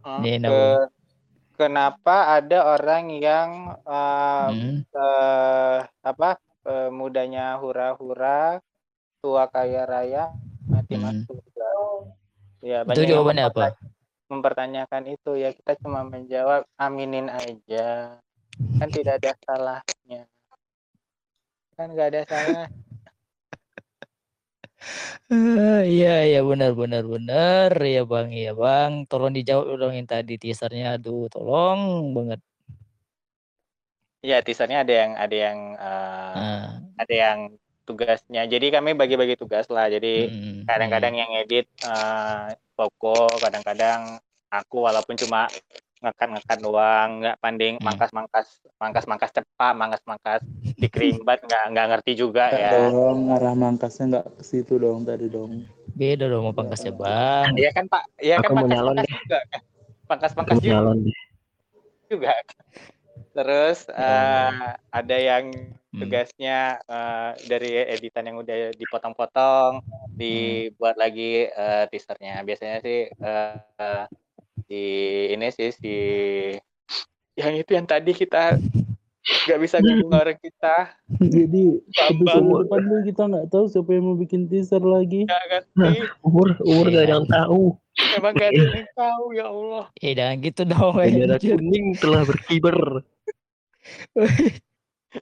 eh, 0.04 0.20
Iya, 0.22 0.38
ke- 0.46 0.88
kenapa? 1.58 2.38
ada 2.38 2.60
orang 2.70 3.10
yang 3.10 3.50
eh, 3.82 4.48
Hmm. 4.54 4.78
eh, 4.86 5.78
apa 6.02 6.30
eh, 6.64 6.90
mudanya 6.94 7.58
hura-hura, 7.58 8.62
tua 9.20 9.50
kaya 9.50 9.84
raya, 9.84 10.30
mati 10.64 10.96
Hmm. 10.96 11.04
masuk. 11.26 11.42
Ya, 12.64 12.88
Itu 12.88 13.04
jawabannya 13.04 13.44
apa? 13.52 13.76
mempertanya- 13.76 13.92
Mempertanyakan 14.32 15.04
itu 15.12 15.32
ya 15.38 15.50
kita 15.54 15.78
cuma 15.84 16.02
menjawab 16.08 16.64
aminin 16.80 17.28
aja. 17.30 18.18
Kan 18.80 18.90
tidak 18.90 19.20
ada 19.22 19.32
salahnya. 19.44 20.26
Kan 21.76 21.88
nggak 21.94 22.08
ada 22.14 22.22
salah. 22.26 22.68
Iya 25.88 26.28
iya 26.28 26.40
benar 26.44 26.76
benar 26.76 27.08
benar 27.08 27.72
ya 27.80 28.04
bang 28.04 28.30
iya 28.36 28.52
bang 28.52 29.08
tolong 29.08 29.32
dijawab 29.32 29.80
dong 29.80 29.96
yang 29.96 30.04
tadi 30.06 30.36
teasernya 30.36 31.00
aduh 31.00 31.32
tolong 31.32 32.12
banget 32.12 32.40
Iya, 34.24 34.40
teasernya 34.40 34.88
ada 34.88 34.94
yang 35.04 35.12
ada 35.20 35.36
yang 35.36 35.60
eh, 35.76 36.36
nah, 36.40 36.68
ada 36.96 37.12
yang 37.16 37.40
tugasnya. 37.84 38.48
Jadi 38.48 38.72
kami 38.72 38.96
bagi-bagi 38.96 39.36
tugas 39.36 39.68
lah. 39.68 39.88
Jadi 39.92 40.32
mm, 40.32 40.68
kadang-kadang 40.68 41.14
yang 41.16 41.32
edit 41.40 41.68
eh 41.84 42.56
Koko, 42.74 43.30
kadang-kadang 43.38 44.18
aku 44.50 44.90
walaupang 44.90 45.14
cuma 45.20 45.46
ngekat-ngekat 46.04 46.58
doang, 46.60 47.24
nggak 47.24 47.38
panding 47.40 47.80
Hmm. 47.80 47.86
mangkas-mangkas 47.88 48.48
mangkas-mangkas 48.76 49.32
cepat, 49.32 49.74
mangkas-mangkas 49.78 50.42
dikerimbat 50.76 51.40
nggak 51.48 51.64
nggak 51.72 51.88
ngerti 51.96 52.12
juga 52.20 52.52
ya. 52.52 52.92
dong 52.92 53.32
arah 53.32 53.56
mangkasnya 53.56 54.20
nggak 54.20 54.26
ke 54.36 54.44
situ 54.44 54.76
dong 54.76 55.08
tadi 55.08 55.32
dong 55.32 55.64
beda 55.96 56.28
dong 56.28 56.50
mau 56.50 56.56
pangkasnya 56.56 56.92
bang 56.92 57.56
Iya 57.56 57.72
kan 57.72 57.86
Pak? 57.88 58.04
Iya 58.20 58.36
kan 58.44 58.50
Aku 58.52 58.54
mau 58.60 58.68
nyalon 58.68 58.96
pangkas-pangkas 59.00 59.24
juga 59.24 59.40
kan? 59.48 59.62
Pangkas-pangkas 60.04 60.58
juga, 60.60 60.78
juga. 62.12 62.34
Terus 63.34 63.80
eh, 63.90 64.72
ada 64.92 65.18
yang. 65.18 65.46
Tugasnya 65.94 66.82
eh, 66.82 67.32
dari 67.46 67.70
editan 67.86 68.26
yang 68.26 68.42
udah 68.42 68.74
dipotong-potong 68.74 69.86
dibuat 70.18 70.98
lagi 70.98 71.46
eh, 71.48 71.86
teasernya. 71.90 72.42
Biasanya 72.42 72.78
sih 72.82 73.00
eh, 73.10 73.56
eh, 73.78 74.06
di 74.66 74.86
ini 75.34 75.48
sih 75.54 75.70
si 75.70 75.96
yang 77.34 77.54
itu 77.58 77.74
yang 77.74 77.86
tadi 77.90 78.14
kita 78.14 78.58
nggak 79.24 79.60
bisa 79.62 79.78
gabung 79.80 80.14
orang 80.14 80.40
kita. 80.42 80.76
Jadi 81.22 81.80
episode 82.12 82.68
depan 82.68 82.82
kita 83.08 83.24
nggak 83.24 83.48
tahu 83.54 83.66
siapa 83.72 83.90
yang 83.96 84.04
mau 84.12 84.18
bikin 84.20 84.52
teaser 84.52 84.84
lagi. 84.84 85.24
Nggak 85.30 85.44
ngerti 85.48 85.90
Umur 86.28 86.48
umur 86.66 86.86
gak 86.92 87.06
ada 87.08 87.14
yang 87.22 87.28
tahu. 87.30 87.64
emang 88.18 88.34
gak 88.34 88.50
ada 88.50 88.64
yang 88.82 88.90
tahu 88.98 89.24
ya 89.38 89.46
Allah. 89.48 89.86
Eh 90.02 90.12
jangan 90.18 90.36
gitu 90.42 90.62
dong 90.66 90.94
Bendera 90.98 91.38
anjir. 91.38 91.56
kuning 91.56 91.86
telah 92.02 92.22
berkibar. 92.26 92.78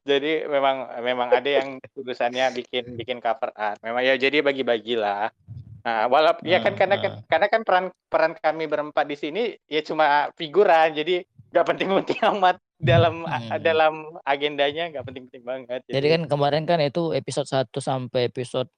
jadi 0.07 0.47
memang 0.47 0.75
memang 1.03 1.29
ada 1.29 1.49
yang 1.49 1.77
tulisannya 1.91 2.51
bikin 2.55 2.95
bikin 2.95 3.17
cover 3.19 3.51
art 3.53 3.77
memang 3.83 4.01
ya 4.03 4.15
jadi 4.15 4.39
bagi-bagi 4.41 4.95
lah 4.95 5.29
nah 5.81 6.05
walaupun 6.05 6.45
ya 6.45 6.61
kan 6.61 6.73
Ah, 6.73 6.77
karena 6.77 6.95
ah. 7.01 7.13
karena 7.25 7.47
kan 7.49 7.61
peran 7.65 7.85
peran 8.05 8.33
kami 8.37 8.69
berempat 8.69 9.05
di 9.09 9.17
sini 9.17 9.41
ya 9.65 9.81
cuma 9.81 10.29
figuran 10.37 10.93
jadi 10.93 11.25
nggak 11.51 11.65
penting-penting 11.67 12.19
amat 12.37 12.57
dalam 12.81 13.25
Hmm. 13.25 13.61
dalam 13.61 13.93
agendanya 14.25 14.89
nggak 14.89 15.05
penting-penting 15.05 15.43
banget 15.45 15.81
Jadi 15.85 16.07
kan 16.07 16.21
kemarin 16.25 16.63
kan 16.65 16.79
itu 16.81 17.13
episode 17.13 17.45
1 17.49 17.69
sampai 17.77 18.29
episode 18.29 18.69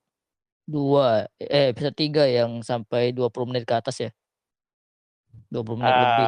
2 0.67 1.27
eh 1.39 1.75
episode 1.75 1.95
3 1.95 2.27
yang 2.27 2.63
sampai 2.63 3.11
20 3.11 3.47
menit 3.51 3.63
ke 3.67 3.75
atas 3.75 3.99
ya. 3.99 4.11
20 5.51 5.75
menit 5.79 5.91
lebih. 5.91 6.27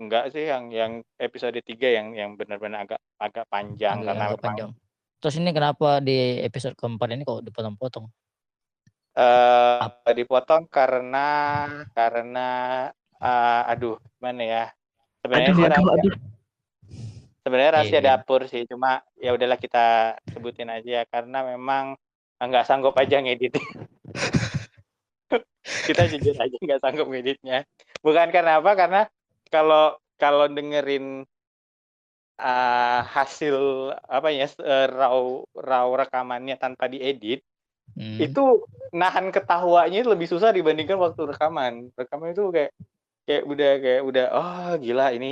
Enggak 0.00 0.32
sih 0.32 0.48
yang 0.48 0.72
yang 0.72 0.92
episode 1.20 1.60
3 1.60 1.68
yang 1.92 2.16
yang 2.16 2.30
benar-benar 2.32 2.88
agak 2.88 3.00
agak 3.20 3.44
panjang 3.46 4.00
Agak- 4.00 4.06
karena 4.08 4.22
agak 4.24 4.32
memang 4.32 4.44
panjang. 4.48 4.70
Terus 5.20 5.36
ini 5.36 5.50
kenapa 5.52 6.00
di 6.00 6.40
episode 6.40 6.72
keempat 6.72 7.08
ini 7.12 7.22
kok 7.22 7.44
dipotong-potong? 7.44 8.08
eh 9.10 10.14
dipotong 10.14 10.70
karena 10.70 11.28
karena 11.92 12.48
eh, 13.18 13.62
aduh 13.68 13.98
gimana 14.16 14.40
ya 14.40 14.64
sebenarnya 15.20 15.50
Aduh, 15.50 15.58
sih 15.58 15.64
aduh, 15.66 15.74
rahasia, 15.74 15.98
aduh. 15.98 16.14
sebenarnya 17.42 17.70
rahasia 17.74 17.98
Iya. 17.98 18.06
dapur 18.06 18.40
sih 18.46 18.62
cuma 18.70 19.02
ya 19.18 19.34
udahlah 19.34 19.58
kita 19.58 20.14
sebutin 20.30 20.70
aja 20.70 21.02
karena 21.10 21.42
memang 21.42 21.98
nggak 22.38 22.64
sanggup 22.64 22.94
aja 22.96 23.18
ngedit 23.18 23.50
kita 25.90 26.02
jujur 26.06 26.38
aja 26.38 26.56
nggak 26.56 26.80
sanggup 26.80 27.10
ngeditnya 27.10 27.66
bukan 28.06 28.30
karena 28.30 28.62
apa 28.62 28.72
karena 28.78 29.00
kalau 29.52 29.82
kalau 30.20 30.46
dengerin 30.56 31.04
eh, 32.40 32.98
hasil 33.14 33.56
apa 34.14 34.28
ya 34.38 34.44
eh, 34.70 34.84
raw 34.98 35.18
raw 35.68 35.88
rekamannya 36.00 36.54
tanpa 36.62 36.84
diedit 36.92 37.38
Hmm. 37.96 38.24
itu 38.24 38.40
nahan 39.00 39.26
ketawanya 39.36 39.96
itu 40.00 40.10
lebih 40.14 40.28
susah 40.32 40.50
dibandingkan 40.58 40.98
waktu 41.06 41.22
rekaman. 41.32 41.74
Rekaman 42.00 42.28
itu 42.34 42.42
kayak 42.56 42.70
kayak 43.26 43.42
udah 43.52 43.70
kayak 43.84 44.02
udah 44.08 44.24
oh 44.36 44.68
gila 44.84 45.04
ini 45.16 45.28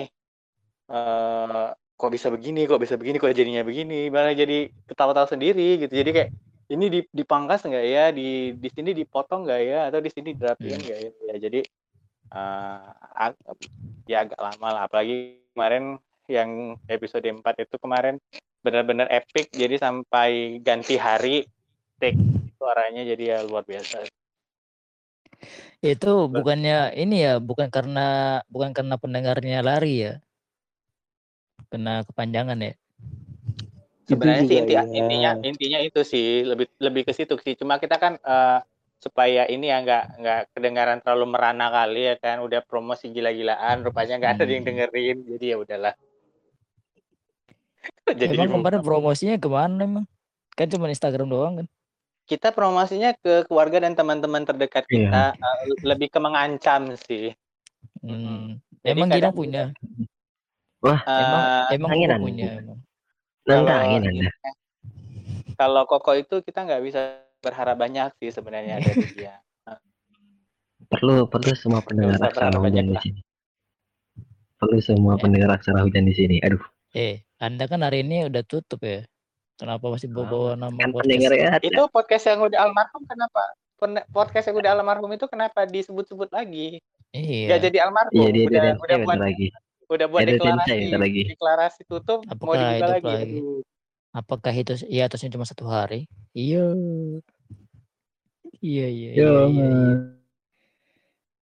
eh 0.92 1.64
kok 1.98 2.10
bisa 2.16 2.28
begini 2.34 2.60
kok 2.70 2.80
bisa 2.84 2.96
begini 3.00 3.16
kok 3.22 3.32
jadinya 3.40 3.62
begini 3.68 3.94
malah 4.14 4.32
jadi 4.42 4.54
ketawa-tawa 4.88 5.28
sendiri 5.34 5.62
gitu. 5.82 5.92
Jadi 6.00 6.10
kayak 6.16 6.30
ini 6.74 6.84
di- 6.94 7.10
dipangkas 7.18 7.60
nggak 7.68 7.84
ya? 7.94 8.00
Di 8.18 8.22
di 8.62 8.68
sini 8.76 8.90
dipotong 9.00 9.40
nggak 9.46 9.60
ya? 9.70 9.76
Atau 9.88 10.00
di 10.06 10.10
sini 10.16 10.30
dirapiin 10.38 10.78
Hmm. 10.78 10.84
nggak 10.84 10.98
ya 11.04 11.10
ya? 11.30 11.34
Jadi 11.44 11.58
eh 12.28 12.80
ag- 13.16 13.40
ya 14.08 14.24
agak 14.24 14.40
lama 14.40 14.68
lah 14.72 14.82
apalagi 14.88 15.40
kemarin 15.52 15.96
yang 16.28 16.76
episode 16.88 17.24
4 17.24 17.64
itu 17.64 17.76
kemarin 17.80 18.20
benar-benar 18.60 19.08
epic 19.08 19.48
jadi 19.52 19.80
sampai 19.80 20.60
ganti 20.60 21.00
hari 21.00 21.48
take 21.96 22.18
suaranya 22.60 23.04
jadi 23.04 23.24
ya 23.24 23.38
luar 23.48 23.64
biasa 23.64 24.04
Itu 25.78 26.26
bukannya 26.26 26.90
ini 26.98 27.22
ya, 27.22 27.38
bukan 27.38 27.70
karena 27.70 28.42
bukan 28.50 28.74
karena 28.74 28.98
pendengarnya 28.98 29.62
lari 29.62 30.10
ya. 30.10 30.14
Kena 31.70 32.02
kepanjangan 32.02 32.58
ya. 32.58 32.74
sebenarnya 34.08 34.42
sih 34.48 34.56
inti, 34.56 34.72
ya. 34.72 34.82
intinya 34.88 35.30
intinya 35.44 35.78
itu 35.84 36.00
sih 36.00 36.40
lebih 36.42 36.66
lebih 36.80 37.02
ke 37.04 37.12
situ 37.12 37.36
sih 37.44 37.54
cuma 37.60 37.76
kita 37.76 38.00
kan 38.00 38.16
eh, 38.16 38.58
supaya 38.98 39.46
ini 39.46 39.70
ya 39.70 39.78
nggak 39.78 40.04
nggak 40.18 40.40
kedengaran 40.58 40.98
terlalu 40.98 41.38
merana 41.38 41.70
kali 41.70 42.10
ya 42.10 42.14
kan 42.18 42.42
udah 42.42 42.66
promosi 42.66 43.14
gila-gilaan 43.14 43.86
rupanya 43.86 44.18
nggak 44.18 44.32
ada 44.34 44.44
yang 44.44 44.66
Hmm. 44.66 44.70
dengerin 44.74 45.16
jadi 45.22 45.46
ya 45.54 45.56
udahlah 45.62 45.94
jadi 48.18 48.34
emang 48.34 48.58
kemarin 48.58 48.82
promosinya 48.82 49.34
ke 49.38 49.48
mana 49.48 49.82
emang? 49.86 50.06
Kan 50.58 50.66
cuma 50.66 50.90
Instagram 50.90 51.30
doang 51.30 51.54
kan? 51.62 51.66
kita 52.28 52.52
promosinya 52.52 53.16
ke 53.16 53.48
keluarga 53.48 53.80
dan 53.80 53.96
teman-teman 53.96 54.44
terdekat 54.44 54.84
Iya. 54.92 55.08
kita 55.08 55.22
eh, 55.32 55.62
lebih 55.86 56.12
ke 56.12 56.18
mengancam 56.20 56.92
sih 56.98 57.32
Hmm. 57.98 58.58
Jadi 58.82 58.94
Emang 58.94 59.10
Gilang 59.10 59.34
punya? 59.34 59.62
Wah, 60.82 61.02
Emang 61.06 61.42
Eh, 61.70 61.74
emang 61.78 61.90
punya 62.22 62.46
emang. 62.58 62.78
nantangin 63.42 64.02
kalau 64.06 64.22
kalau 65.58 65.82
koko 65.86 66.12
itu 66.14 66.38
kita 66.42 66.62
nggak 66.62 66.82
bisa 66.82 67.26
berharap 67.38 67.76
banyak 67.76 68.10
sih 68.16 68.30
sebenarnya 68.30 68.80
dari 68.80 69.04
dia 69.12 69.38
Perlu 70.88 71.26
perlu 71.26 71.52
semua 71.52 71.82
pendengar 71.82 72.16
aksara 72.18 72.54
hujan 72.54 72.64
banyak 72.64 72.84
di 72.84 72.94
lah. 72.94 73.02
sini. 73.02 73.20
Perlu 74.56 74.78
semua 74.78 75.12
Ya. 75.12 75.20
pendengar 75.20 75.50
aksara 75.52 75.80
hujan 75.80 76.02
di 76.02 76.14
sini. 76.14 76.36
Aduh, 76.40 76.62
Eh, 76.90 77.20
Anda 77.36 77.66
kan 77.66 77.82
hari 77.82 78.00
ini 78.00 78.24
udah 78.24 78.40
tutup 78.42 78.80
ya. 78.80 79.04
Kenapa 79.54 79.84
masih 79.84 80.08
bawa 80.08 80.54
nama 80.54 80.72
kan 80.72 80.88
podcast? 80.88 81.02
pendengar 81.04 81.30
ya. 81.34 81.48
itu 81.60 81.82
podcast 81.88 82.24
yang 82.24 82.40
udah 82.40 82.58
almarhum 82.60 83.02
kenapa 83.04 83.42
podcast 84.08 84.46
yang 84.46 84.56
udah 84.56 84.70
almarhum 84.72 85.10
itu 85.12 85.26
kenapa 85.26 85.60
disebut-sebut 85.64 86.30
lagi 86.30 86.78
Iya. 87.10 87.46
Gak 87.50 87.60
jadi 87.66 87.78
almarhum 87.84 88.12
Iya 88.14 88.28
dia 88.28 88.44
udah 88.44 88.48
dia 88.48 88.58
udah 88.70 88.72
bentar 88.78 88.98
buat 89.04 89.18
lagi. 89.18 89.46
udah 89.88 90.06
buat 90.06 90.20
deklarasi 90.24 90.76
lagi. 90.94 91.22
deklarasi 91.28 91.80
tutup 91.84 92.18
mau 92.22 92.30
Apakah 92.30 92.54
dibuka 92.56 92.70
hidup 92.70 92.88
lagi, 92.88 93.12
lagi? 93.12 93.38
Apakah 94.12 94.52
itu 94.56 94.74
ya 94.88 95.06
atasnya 95.06 95.34
cuma 95.36 95.44
satu 95.44 95.68
hari? 95.68 96.08
Iya. 96.32 96.72
Iya 98.58 98.86
iya 98.88 99.10
iya. 99.14 99.22
Yo, 99.22 99.30
iya, 99.30 99.44
iya. 99.48 99.96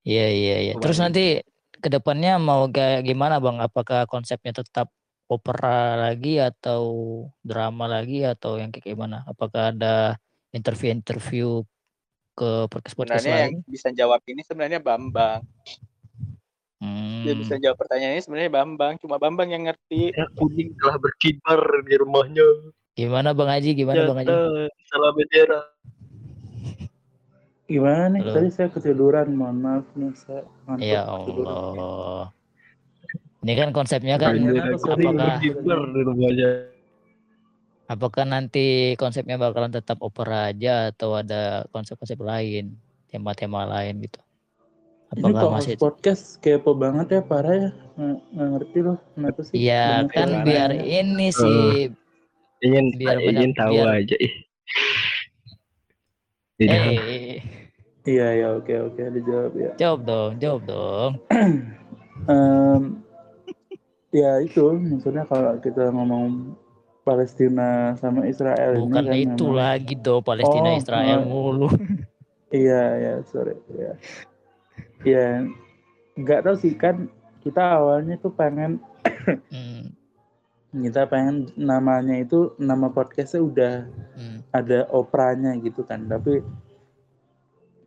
Iya 0.07 0.27
iya 0.31 0.57
iya. 0.71 0.73
Terus 0.79 0.99
nanti 1.03 1.43
ke 1.77 1.89
depannya 1.89 2.39
mau 2.39 2.67
kayak 2.71 3.07
gimana 3.07 3.39
bang? 3.43 3.59
Apakah 3.63 4.07
konsepnya 4.11 4.63
tetap 4.63 4.91
opera 5.27 5.99
lagi 5.99 6.39
atau 6.39 6.85
drama 7.43 7.91
lagi 7.91 8.23
atau 8.23 8.59
yang 8.59 8.71
kayak 8.71 8.95
gimana? 8.95 9.27
Apakah 9.27 9.75
ada 9.75 10.19
interview-interview 10.55 11.67
ke 12.37 12.69
podcast-podcast 12.69 13.25
sebenarnya 13.25 13.49
yang 13.49 13.65
bisa 13.65 13.89
jawab 13.97 14.21
ini 14.29 14.45
sebenarnya 14.45 14.81
Bambang 14.85 15.41
dia 16.79 17.33
Hmm. 17.33 17.41
bisa 17.41 17.57
jawab 17.57 17.77
pertanyaan 17.77 18.15
ini 18.15 18.23
sebenarnya 18.23 18.53
Bambang 18.53 19.01
cuma 19.01 19.17
Bambang 19.17 19.49
yang 19.49 19.65
ngerti 19.65 20.13
Ya, 20.13 20.29
kuning 20.33 20.77
telah 20.77 20.97
berkibar 20.97 21.57
di 21.83 21.95
rumahnya. 21.97 22.49
Gimana 22.93 23.33
bang 23.33 23.49
Haji? 23.51 23.71
Gimana 23.73 24.05
bang 24.05 24.19
Haji? 24.23 24.35
Salah 24.87 25.11
bendera. 25.11 25.61
Gimana 27.67 28.15
nih? 28.15 28.21
Halo. 28.23 28.33
Tadi 28.33 28.49
saya 28.51 28.69
ketiduran, 28.71 29.27
mohon 29.33 29.59
maaf 29.59 29.87
nih 29.93 30.13
saya 30.15 30.45
Ya. 30.79 31.03
Allah. 31.03 32.31
Ini 33.41 33.53
kan 33.55 33.69
konsepnya 33.71 34.17
kan 34.17 34.35
Bendera 34.35 34.71
apakah 34.71 34.97
berkibar 34.99 35.81
di 35.91 36.01
rumahnya. 36.03 36.51
apakah 37.87 38.25
nanti 38.27 38.67
konsepnya 38.95 39.39
bakalan 39.39 39.71
tetap 39.71 40.03
opera 40.03 40.51
aja 40.51 40.91
atau 40.91 41.15
ada 41.15 41.63
konsep-konsep 41.71 42.19
lain, 42.19 42.75
tema-tema 43.07 43.63
lain 43.65 44.03
gitu? 44.03 44.19
Ini 45.07 45.23
Apakah 45.23 45.39
kok 45.41 45.53
masih 45.55 45.75
podcast 45.77 46.23
kepo 46.39 46.75
banget 46.75 47.07
ya 47.09 47.21
parah 47.23 47.55
ya. 47.55 47.71
Nggak, 47.95 48.19
nggak 48.29 48.49
ngerti 48.51 48.79
loh 48.81 48.97
kenapa 49.13 49.41
sih. 49.41 49.55
Iya 49.57 49.87
kan 50.09 50.29
yang 50.29 50.45
biar 50.45 50.71
nanya. 50.73 50.85
ini 50.85 51.29
sih 51.31 51.89
Ingin 52.59 52.87
Biar 52.97 53.17
ingin 53.21 53.53
banyak- 53.53 53.55
tahu 53.55 53.75
biar- 53.77 53.95
aja 53.97 54.17
ih. 54.19 54.35
Jadi 56.57 56.73
Eh, 56.97 57.37
Iya 58.07 58.29
ya 58.33 58.49
oke 58.55 58.75
oke 58.87 59.03
dijawab 59.13 59.53
ya. 59.55 59.73
jawab 59.77 60.01
dong, 60.03 60.33
jawab 60.39 60.63
dong. 60.65 61.13
Em, 62.27 62.83
ya 64.11 64.41
itu 64.41 64.63
maksudnya 64.73 65.23
kalau 65.25 65.59
kita 65.61 65.91
ngomong 65.91 66.55
Palestina 67.03 67.95
sama 67.95 68.25
Israel 68.25 68.75
Bukan 68.77 69.05
ini 69.05 69.11
kan 69.11 69.15
itu 69.15 69.45
memang- 69.45 69.59
lagi 69.59 69.95
dong 69.97 70.23
Palestina 70.23 70.69
Oh, 70.71 70.77
Israel 70.77 71.21
oh. 71.21 71.27
mulu. 71.27 71.69
Iya 72.49 72.83
ya 72.97 73.15
sorry 73.27 73.59
ya. 73.69 73.99
Ya 75.05 75.45
nggak 76.17 76.49
tahu 76.49 76.57
sih 76.57 76.73
kan 76.73 77.13
kita 77.45 77.61
awalnya 77.61 78.17
tuh 78.17 78.33
pengen 78.33 78.81
Hmm, 79.27 79.91
kita 80.87 81.07
pengen 81.11 81.51
namanya 81.59 82.15
itu 82.19 82.55
nama 82.63 82.87
podcastnya 82.91 83.43
udah 83.43 83.75
hmm. 84.15 84.39
ada 84.55 84.87
operanya 84.95 85.55
gitu 85.59 85.83
kan 85.83 86.07
tapi 86.07 86.43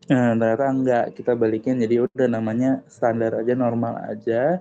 eh, 0.10 0.32
ternyata 0.36 0.66
enggak 0.68 1.06
kita 1.16 1.32
balikin 1.36 1.80
jadi 1.80 2.08
udah 2.08 2.28
namanya 2.28 2.84
standar 2.92 3.40
aja 3.40 3.56
normal 3.56 4.00
aja 4.04 4.60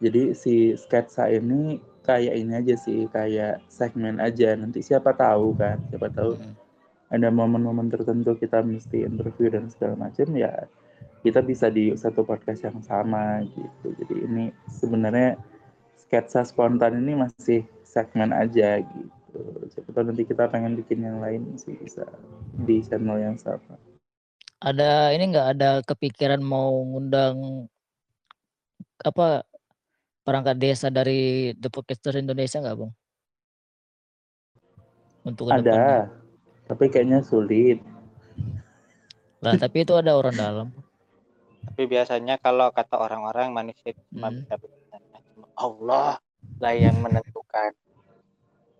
jadi 0.00 0.32
si 0.36 0.76
sketsa 0.76 1.28
ini 1.32 1.80
kayak 2.04 2.34
ini 2.38 2.52
aja 2.60 2.74
sih 2.80 3.08
kayak 3.10 3.60
segmen 3.68 4.22
aja 4.22 4.54
nanti 4.56 4.80
siapa 4.80 5.12
tahu 5.16 5.56
kan 5.56 5.80
siapa 5.90 6.08
tahu 6.12 6.38
Hmm. 6.38 6.54
ada 7.12 7.28
momen-momen 7.30 7.88
tertentu 7.92 8.34
kita 8.40 8.62
mesti 8.64 9.04
interview 9.04 9.52
dan 9.52 9.68
segala 9.68 10.08
macam 10.08 10.28
ya 10.32 10.64
kita 11.26 11.42
bisa 11.42 11.66
di 11.66 11.90
satu 11.98 12.22
podcast 12.22 12.62
yang 12.62 12.78
sama 12.86 13.42
gitu. 13.42 13.90
Jadi 13.98 14.14
ini 14.30 14.44
sebenarnya 14.70 15.34
sketsa 15.98 16.46
spontan 16.46 17.02
ini 17.02 17.18
masih 17.18 17.66
segmen 17.82 18.30
aja 18.30 18.78
gitu. 18.78 19.42
Siapa 19.74 19.90
tahu 19.90 20.14
nanti 20.14 20.22
kita 20.22 20.46
pengen 20.46 20.78
bikin 20.78 21.02
yang 21.02 21.18
lain 21.18 21.58
sih 21.58 21.74
bisa 21.74 22.06
di 22.62 22.78
channel 22.86 23.18
yang 23.18 23.34
sama. 23.34 23.74
Ada 24.62 25.10
ini 25.18 25.34
nggak? 25.34 25.46
Ada 25.58 25.70
kepikiran 25.82 26.38
mau 26.46 26.70
ngundang 26.86 27.66
apa 29.02 29.42
perangkat 30.22 30.56
desa 30.62 30.94
dari 30.94 31.50
The 31.58 31.66
Podcaster 31.74 32.14
Indonesia 32.22 32.62
nggak 32.62 32.78
bang? 32.78 32.92
Untuk 35.26 35.50
ada 35.50 36.06
tapi 36.70 36.86
kayaknya 36.86 37.18
sulit. 37.26 37.82
Lah 39.42 39.58
tapi 39.58 39.82
itu 39.82 39.90
ada 39.98 40.14
orang 40.14 40.38
dalam. 40.38 40.68
Tapi 41.66 41.82
biasanya 41.84 42.38
kalau 42.38 42.70
kata 42.70 42.96
orang-orang 42.96 43.52
manusia 43.52 43.90
itu 43.90 44.02
cuma 44.10 44.30
Hmm. 44.30 44.38
bisa 44.38 44.54
bertanya 44.56 45.18
cuma 45.28 45.46
Allah 45.54 46.10
lah 46.56 46.72
yang 46.72 46.96
menentukan. 46.98 47.70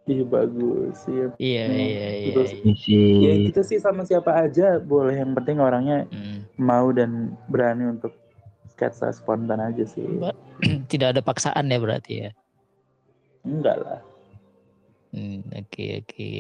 Ih 0.07 0.23
bagus 0.23 1.03
iya 1.05 1.27
Iya 1.35 1.65
Hmm, 1.67 1.79
iya 1.83 2.07
iya. 2.15 2.27
terus- 2.31 2.55
iya. 2.55 2.63
misi 2.63 2.99
ya 3.21 3.33
kita 3.51 3.61
sih 3.61 3.79
sama 3.79 4.07
siapa 4.07 4.31
aja 4.33 4.79
boleh 4.79 5.19
yang 5.19 5.35
penting 5.35 5.59
orangnya 5.59 6.07
Hmm. 6.09 6.47
mau 6.57 6.89
dan 6.89 7.35
berani 7.51 7.91
untuk 7.91 8.15
sketsa 8.71 9.11
spontan 9.11 9.59
aja 9.59 9.83
sih 9.83 10.07
Tidak 10.91 11.11
ada 11.11 11.21
paksaan 11.21 11.67
ya 11.67 11.79
berarti 11.83 12.13
ya. 12.23 12.31
enggak 13.43 13.77
lah 13.77 14.01
Hmm, 15.11 15.41
Oke 15.51 16.05
oke. 16.05 16.31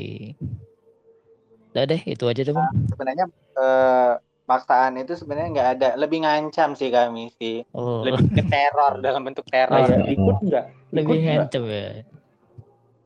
Udah 1.73 1.85
deh 1.87 2.03
itu 2.05 2.25
aja 2.25 2.41
deh 2.41 2.53
bang. 2.53 2.69
Sebenarnya 2.87 3.25
eh, 3.57 4.13
paksaan 4.47 4.95
itu 4.97 5.19
sebenarnya 5.19 5.49
nggak 5.53 5.71
ada, 5.79 5.89
lebih 5.99 6.23
ngancam 6.23 6.79
sih 6.79 6.89
kami 6.89 7.35
sih, 7.35 7.67
Oh 7.75 8.01
lebih 8.07 8.31
ke 8.31 8.43
teror 8.47 8.99
dalam 9.05 9.27
bentuk 9.27 9.43
Oh, 9.45 9.53
teror. 9.53 9.87
ya, 9.91 9.99
ikut 10.07 10.37
enggak 10.47 10.65
lebih 10.95 11.03
ikut 11.03 11.17
nggak? 11.19 11.35
ngancem 11.37 11.63
ya. 11.67 11.87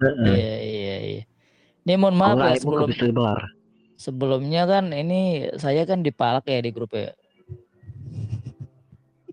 Heeh. 0.01 0.27
Iya 0.29 0.55
iya 0.63 0.97
iya. 1.01 1.23
Ini 1.85 1.93
mohon 1.97 2.17
maaf 2.21 2.37
nggak 2.37 2.53
ya 2.53 2.59
sebelum 2.61 2.89
sebelumnya 4.01 4.63
kan 4.65 4.85
ini 4.93 5.49
saya 5.61 5.85
kan 5.85 6.01
dipalak 6.01 6.45
ya 6.49 6.61
di 6.61 6.71
grup 6.73 6.93
ya. 6.93 7.13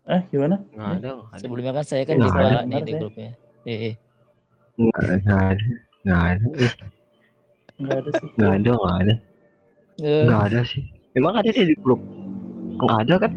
eh 0.07 0.23
gimana 0.31 0.63
Nggak 0.71 0.87
ada, 1.03 1.09
nggak 1.19 1.31
ada. 1.35 1.39
Sebelumnya 1.43 1.71
kan 1.75 1.83
saya 1.83 2.03
kan 2.07 2.15
Nggak 2.15 2.31
ada, 2.31 2.39
dipalak 2.39 2.63
nih 2.63 2.81
di 2.81 2.93
grupnya. 2.95 3.31
Iya. 3.67 3.91
Nggak 4.79 4.97
ada, 5.03 5.15
nggak 5.19 5.41
ada. 5.43 5.65
Nggak 6.07 6.21
ada, 6.23 6.45
Ih, 6.55 6.73
enggak 7.77 7.97
ada 7.99 8.09
sih 8.15 8.27
nggak 8.35 8.51
ada, 8.55 8.71
nggak 8.71 8.97
ada. 9.03 9.15
Eh, 9.97 10.23
Nggak 10.23 10.41
ada 10.47 10.61
sih. 10.63 10.83
Emang 11.17 11.33
ada 11.33 11.49
sih 11.49 11.65
di 11.65 11.75
grup? 11.75 11.97
Nggak 12.77 12.99
ada 13.03 13.15
kan? 13.25 13.31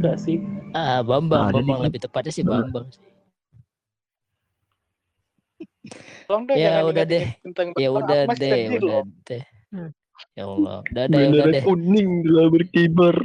enggak 0.00 0.16
sih 0.18 0.40
ah 0.72 1.02
Bambang, 1.02 1.50
Bambang 1.52 1.84
lebih 1.84 2.00
tepatnya 2.00 2.32
sih. 2.32 2.42
Bambang. 2.42 2.88
Tolong 6.26 6.44
deh, 6.46 6.54
Ya 6.54 6.78
jangan 6.78 6.84
udah 6.90 7.04
deh. 7.04 7.24
tentang 7.42 7.66
Ya 7.74 7.88
udah 7.90 8.20
deh, 8.32 8.60
udah 8.78 9.00
deh. 9.24 9.42
Hmm. 9.70 9.90
Ya 10.32 10.44
Allah, 10.44 10.78
udah 10.84 11.04
deh, 11.06 11.24
udah 11.28 11.46
deh. 11.50 11.62
kuning 11.62 12.10
telah 12.22 12.46
berkibar. 12.48 13.16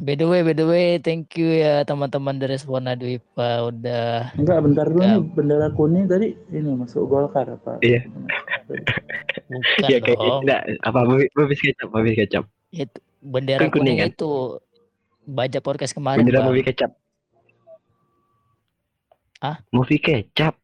By 0.00 0.16
the 0.16 0.24
way, 0.24 0.40
by 0.40 0.52
the 0.52 0.64
way, 0.64 0.96
thank 0.98 1.34
you 1.34 1.50
ya 1.50 1.84
teman-teman 1.84 2.36
dari 2.36 2.56
Spona 2.56 2.94
Dwipa 2.94 3.68
udah 3.68 4.32
enggak 4.34 4.58
bentar 4.60 4.86
dulu 4.88 5.02
Enggak. 5.02 5.12
nih 5.12 5.32
bendera 5.34 5.68
kuning 5.70 6.04
tadi 6.06 6.28
ini 6.48 6.70
masuk 6.72 7.04
Golkar 7.04 7.46
apa 7.52 7.78
Iya. 7.78 8.00
bukan 9.44 9.84
Iya 9.84 9.98
kayak 10.00 10.18
dong. 10.18 10.40
enggak 10.42 10.60
apa 10.80 10.98
babis 11.36 11.60
kecap, 11.60 11.88
babis 11.90 12.16
kecap. 12.16 12.44
Itu 12.74 12.98
bendera 13.22 13.62
Kan 13.62 13.70
kuning 13.70 13.96
kuning 13.96 13.98
kan? 14.02 14.10
itu 14.10 14.30
baca 15.24 15.58
podcast 15.62 15.94
kemarin, 15.94 16.20
Bendera 16.20 16.42
Bang. 16.42 16.48
movie 16.50 16.66
kecap. 16.66 16.90
Ah? 19.38 19.56
Movie 19.70 20.00
kecap. 20.00 20.54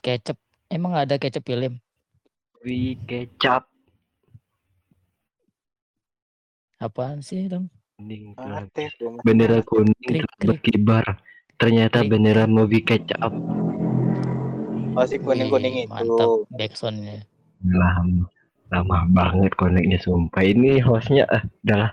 Kecap. 0.00 0.38
Emang 0.68 0.94
ada 0.94 1.14
kecap 1.14 1.44
film? 1.44 1.76
Movie 2.56 2.96
kecap. 3.04 3.68
Apaan 6.78 7.18
sih, 7.20 7.46
Dong? 7.46 7.66
Kuning 7.98 8.38
bendera 9.26 9.58
kuning 9.60 9.98
Krik, 10.00 10.22
berkibar. 10.38 11.02
Ternyata 11.58 12.00
Krik. 12.00 12.10
bendera 12.14 12.46
movie 12.46 12.80
kecap. 12.80 13.34
Oh 14.94 15.02
si 15.02 15.18
kuning-kuning 15.18 15.74
Wih, 15.74 15.84
itu. 15.84 15.90
Mantap 15.90 16.30
backsoundnya. 16.54 17.26
Lama, 17.60 18.30
lama 18.68 19.08
banget 19.08 19.52
koneknya 19.56 19.98
sumpah. 20.00 20.44
Ini 20.44 20.80
hostnya 20.84 21.24
ah, 21.28 21.42
udahlah. 21.64 21.92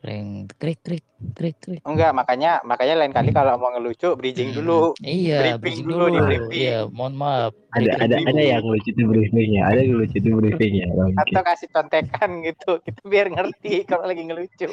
Ring, 0.00 0.48
krik, 0.56 0.80
krik, 0.80 1.04
krik, 1.36 1.60
krik. 1.60 1.84
Enggak, 1.84 2.16
makanya 2.16 2.64
makanya 2.64 3.04
lain 3.04 3.12
kali 3.12 3.36
kalau 3.36 3.60
mau 3.60 3.68
ngelucu 3.76 4.16
bridging 4.16 4.56
dulu. 4.56 4.96
Iya, 5.04 5.60
Briefing 5.60 5.84
dulu, 5.84 6.08
dulu. 6.08 6.16
di 6.16 6.20
briefing. 6.24 6.56
Iya, 6.56 6.78
mohon 6.88 7.14
maaf. 7.20 7.52
Ada 7.76 8.08
ada 8.08 8.16
ada 8.24 8.40
yang 8.40 8.64
lucu 8.64 8.96
tuh 8.96 9.04
briefingnya, 9.04 9.60
ada 9.68 9.84
yang 9.84 10.00
lucu 10.00 10.16
tuh 10.16 10.32
briefingnya. 10.40 10.88
Atau 11.20 11.44
kasih 11.44 11.68
contekan 11.68 12.40
gitu, 12.40 12.80
kita 12.80 13.00
biar 13.04 13.28
ngerti 13.28 13.84
kalau 13.84 14.08
lagi 14.08 14.24
ngelucu. 14.24 14.72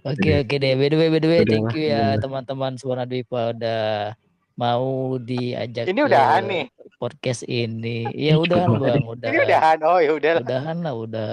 Oke 0.00 0.30
oke 0.48 0.54
deh. 0.56 0.72
By 0.80 0.88
the 0.88 0.96
way, 0.96 1.08
by 1.12 1.20
the 1.20 1.28
way, 1.28 1.40
Udah 1.44 1.52
thank 1.52 1.76
you 1.76 1.84
ya 1.92 2.16
udah. 2.16 2.24
teman-teman 2.24 2.72
Suara 2.80 3.04
Dwipa 3.04 3.52
udah 3.52 4.16
mau 4.56 5.20
diajak 5.20 5.92
Ini 5.92 6.00
ke 6.00 6.08
udahan 6.08 6.42
nih. 6.48 6.64
Podcast 7.00 7.42
ini. 7.48 8.04
Ya 8.12 8.36
cepet 8.36 8.44
udahan 8.44 8.68
banget 8.76 8.92
bang, 8.92 9.06
udah. 9.08 9.28
Ini 9.32 9.38
udahan. 9.48 9.78
Oh 9.88 9.98
ya 9.98 10.10
udah 10.12 10.30
lah. 10.36 10.42
Udahan 10.44 10.76
lah, 10.84 10.92
udah. 10.94 11.28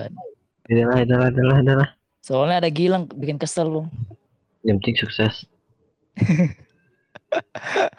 Udahlah, 0.68 0.98
udahlah, 1.04 1.28
udahlah, 1.36 1.58
udahlah. 1.60 1.90
Soalnya 2.24 2.56
ada 2.64 2.70
Gilang 2.72 3.04
bikin 3.12 3.36
kesel 3.36 3.68
bang. 3.68 3.88
Yang 4.64 4.78
penting 4.80 4.98
sukses. 5.04 5.36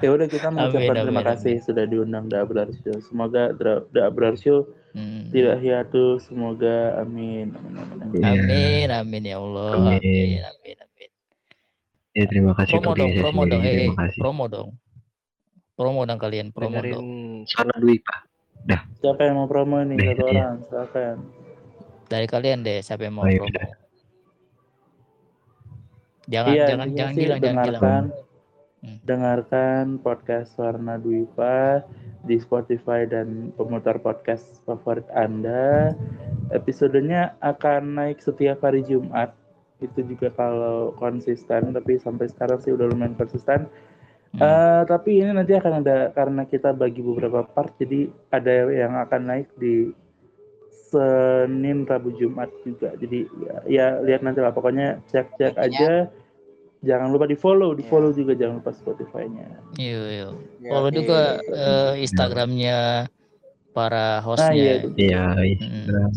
ya 0.02 0.08
udah 0.08 0.26
kita 0.26 0.48
mengucapkan 0.48 0.88
Amin, 0.96 1.04
terima 1.04 1.20
amin, 1.20 1.30
kasih 1.36 1.54
sudah 1.60 1.84
diundang 1.84 2.32
Abrar 2.32 2.72
Show 2.80 2.96
semoga 3.04 3.52
Abrar 4.00 4.34
Show 4.40 4.64
Hmm. 4.96 5.28
tidak 5.28 5.60
hiatus 5.60 6.32
semoga 6.32 6.96
amin 6.96 7.52
amin 7.52 7.76
amin, 7.76 7.96
amin. 8.08 8.18
Iya. 8.18 8.28
Amin, 8.40 8.88
amin 8.88 9.22
ya 9.28 9.36
Allah. 9.36 9.70
Amin. 9.76 10.00
Amin, 10.00 10.40
amin, 10.42 10.76
amin. 10.80 11.10
Ya 12.16 12.24
terima 12.24 12.52
kasih 12.56 12.80
Promo 12.80 12.96
dong, 12.96 13.12
organisasi 13.12 13.20
promo 13.22 13.42
ini, 13.44 13.52
dong, 13.52 13.62
eh, 13.62 13.72
terima 13.76 13.96
kasih. 14.00 14.20
promo 14.24 14.44
dong. 14.48 14.68
Promo 15.78 16.02
dong 16.02 16.18
kalian, 16.18 16.50
promo 16.50 16.74
Dengerin 16.74 16.92
dong. 16.92 17.08
Sona 17.46 17.78
Dwipa. 17.78 18.16
siapa 18.98 19.22
yang 19.22 19.38
mau 19.38 19.46
promo 19.46 19.78
ini 19.78 19.94
Deh, 19.94 20.10
satu 20.10 20.26
iya. 20.26 20.42
orang 20.42 20.56
silakan 20.66 21.16
Dari 22.04 22.26
kalian 22.26 22.58
deh, 22.60 22.78
siapa 22.82 23.06
yang 23.06 23.14
mau 23.14 23.22
Oh, 23.22 23.30
iya, 23.30 23.38
promo? 23.38 23.48
udah. 23.48 23.68
Jangan, 26.28 26.50
iya 26.52 26.64
jangan, 26.66 26.84
intinya 26.84 26.98
jangan 26.98 27.14
sih 27.14 27.22
Gilang, 27.22 27.38
jangan 27.40 27.54
dengarkan 27.64 28.02
Hmm. 28.78 28.94
dengarkan 29.02 29.84
podcast 29.98 30.54
Warna 30.54 30.94
Dwipa 30.96 31.82
di 32.22 32.38
Spotify 32.38 33.02
dan 33.04 33.50
pemutar 33.54 33.98
podcast 33.98 34.46
favorit 34.62 35.02
Anda. 35.10 35.98
Episodenya 36.48 37.34
akan 37.40 37.98
naik 37.98 38.22
setiap 38.22 38.62
hari 38.62 38.86
Jumat. 38.86 39.34
Itu 39.78 40.06
juga 40.06 40.30
kalau 40.30 40.94
konsisten, 40.94 41.74
tapi 41.74 41.98
sampai 41.98 42.30
sekarang 42.30 42.62
sih 42.62 42.70
udah 42.70 42.86
lumayan 42.86 43.18
konsisten. 43.18 43.66
Hmm. 44.28 44.40
Eh, 44.40 44.82
tapi 44.84 45.10
ini 45.18 45.32
nanti 45.32 45.52
akan 45.52 45.80
ada 45.80 46.12
karena 46.12 46.44
kita 46.44 46.70
bagi 46.72 47.00
beberapa 47.00 47.42
part, 47.42 47.72
jadi 47.76 48.06
ada 48.28 48.52
yang 48.68 48.92
akan 48.98 49.20
naik 49.24 49.48
di 49.56 49.88
Senin, 50.88 51.84
Rabu, 51.84 52.12
Jumat 52.12 52.48
juga. 52.60 52.92
Jadi 52.94 53.24
ya, 53.40 53.56
ya 53.66 53.86
lihat 54.00 54.20
nanti 54.20 54.40
lah. 54.40 54.52
Pokoknya 54.52 55.00
cek-cek 55.06 55.56
aja. 55.56 56.08
Jangan 56.78 57.10
lupa 57.10 57.26
di 57.26 57.34
follow, 57.34 57.74
di 57.74 57.82
Iya. 57.82 57.90
follow 57.90 58.10
juga 58.14 58.32
jangan 58.32 58.62
lupa 58.62 58.70
Spotify-nya. 58.70 59.48
Iya, 59.74 59.98
iya. 60.06 60.28
Ya, 60.62 60.70
Follow 60.70 60.90
juga 60.94 61.20
eh, 61.42 61.92
Instagramnya 61.98 62.78
para 63.74 64.22
Nah 64.22 64.22
iya 64.22 64.22
hostnya. 64.22 64.72
itu. 64.78 64.88
Iya, 64.94 65.24
Mm. 65.26 65.50
Instagram. 65.50 66.10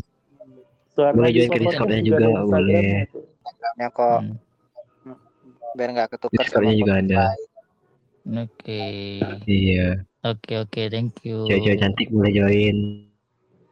So 0.86 1.00
Suara 1.02 1.12
Boleh 1.16 1.32
join 1.32 1.42
ke 1.42 1.58
Discord 1.58 1.66
Discord-nya 1.66 2.00
juga, 2.00 2.18
Instagramnya 2.22 2.46
boleh. 2.46 2.90
tuh. 3.10 3.24
Instagramnya 3.26 3.88
kok 3.90 4.20
Hmm. 4.22 5.16
biar 5.72 5.90
nggak 5.90 6.10
ketukar 6.14 6.38
Discord-nya 6.38 6.76
juga 6.78 6.94
ada. 6.96 7.24
Oke. 8.28 9.18
Iya. 9.50 10.06
Oke 10.22 10.62
oke, 10.62 10.82
thank 10.94 11.18
you. 11.26 11.50
Cewek-cewek 11.50 11.82
cantik 11.82 12.08
boleh 12.14 12.30
join. 12.30 12.78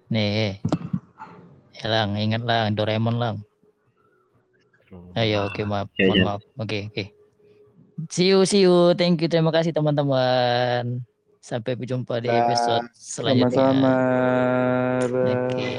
Nih. 0.10 0.58
Ya 1.80 1.86
lang, 1.86 2.18
ingat 2.18 2.42
lang, 2.42 2.74
Doraemon 2.74 3.22
lang. 3.22 3.36
Ayo, 5.14 5.46
oke 5.46 5.62
maaf, 5.70 5.94
Ya, 6.02 6.10
mohon 6.10 6.26
maaf. 6.26 6.42
Oke 6.58 6.90
oke. 6.90 7.14
See 8.10 8.32
you, 8.34 8.42
see 8.50 8.66
you. 8.66 8.98
Thank 8.98 9.22
you, 9.22 9.30
terima 9.30 9.54
kasih 9.54 9.70
teman-teman. 9.70 11.06
Sampai 11.40 11.78
berjumpa 11.78 12.18
di 12.20 12.28
episode 12.32 12.90
selanjutnya. 12.98 13.54
Sama-sama. 13.54 13.96
Oke. 15.30 15.74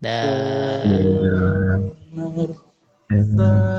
Dah. 0.00 0.82
Iya. 0.88 1.36
Abrar. 3.12 3.78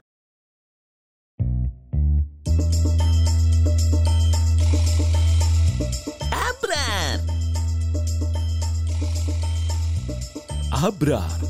Abrar 10.84 11.49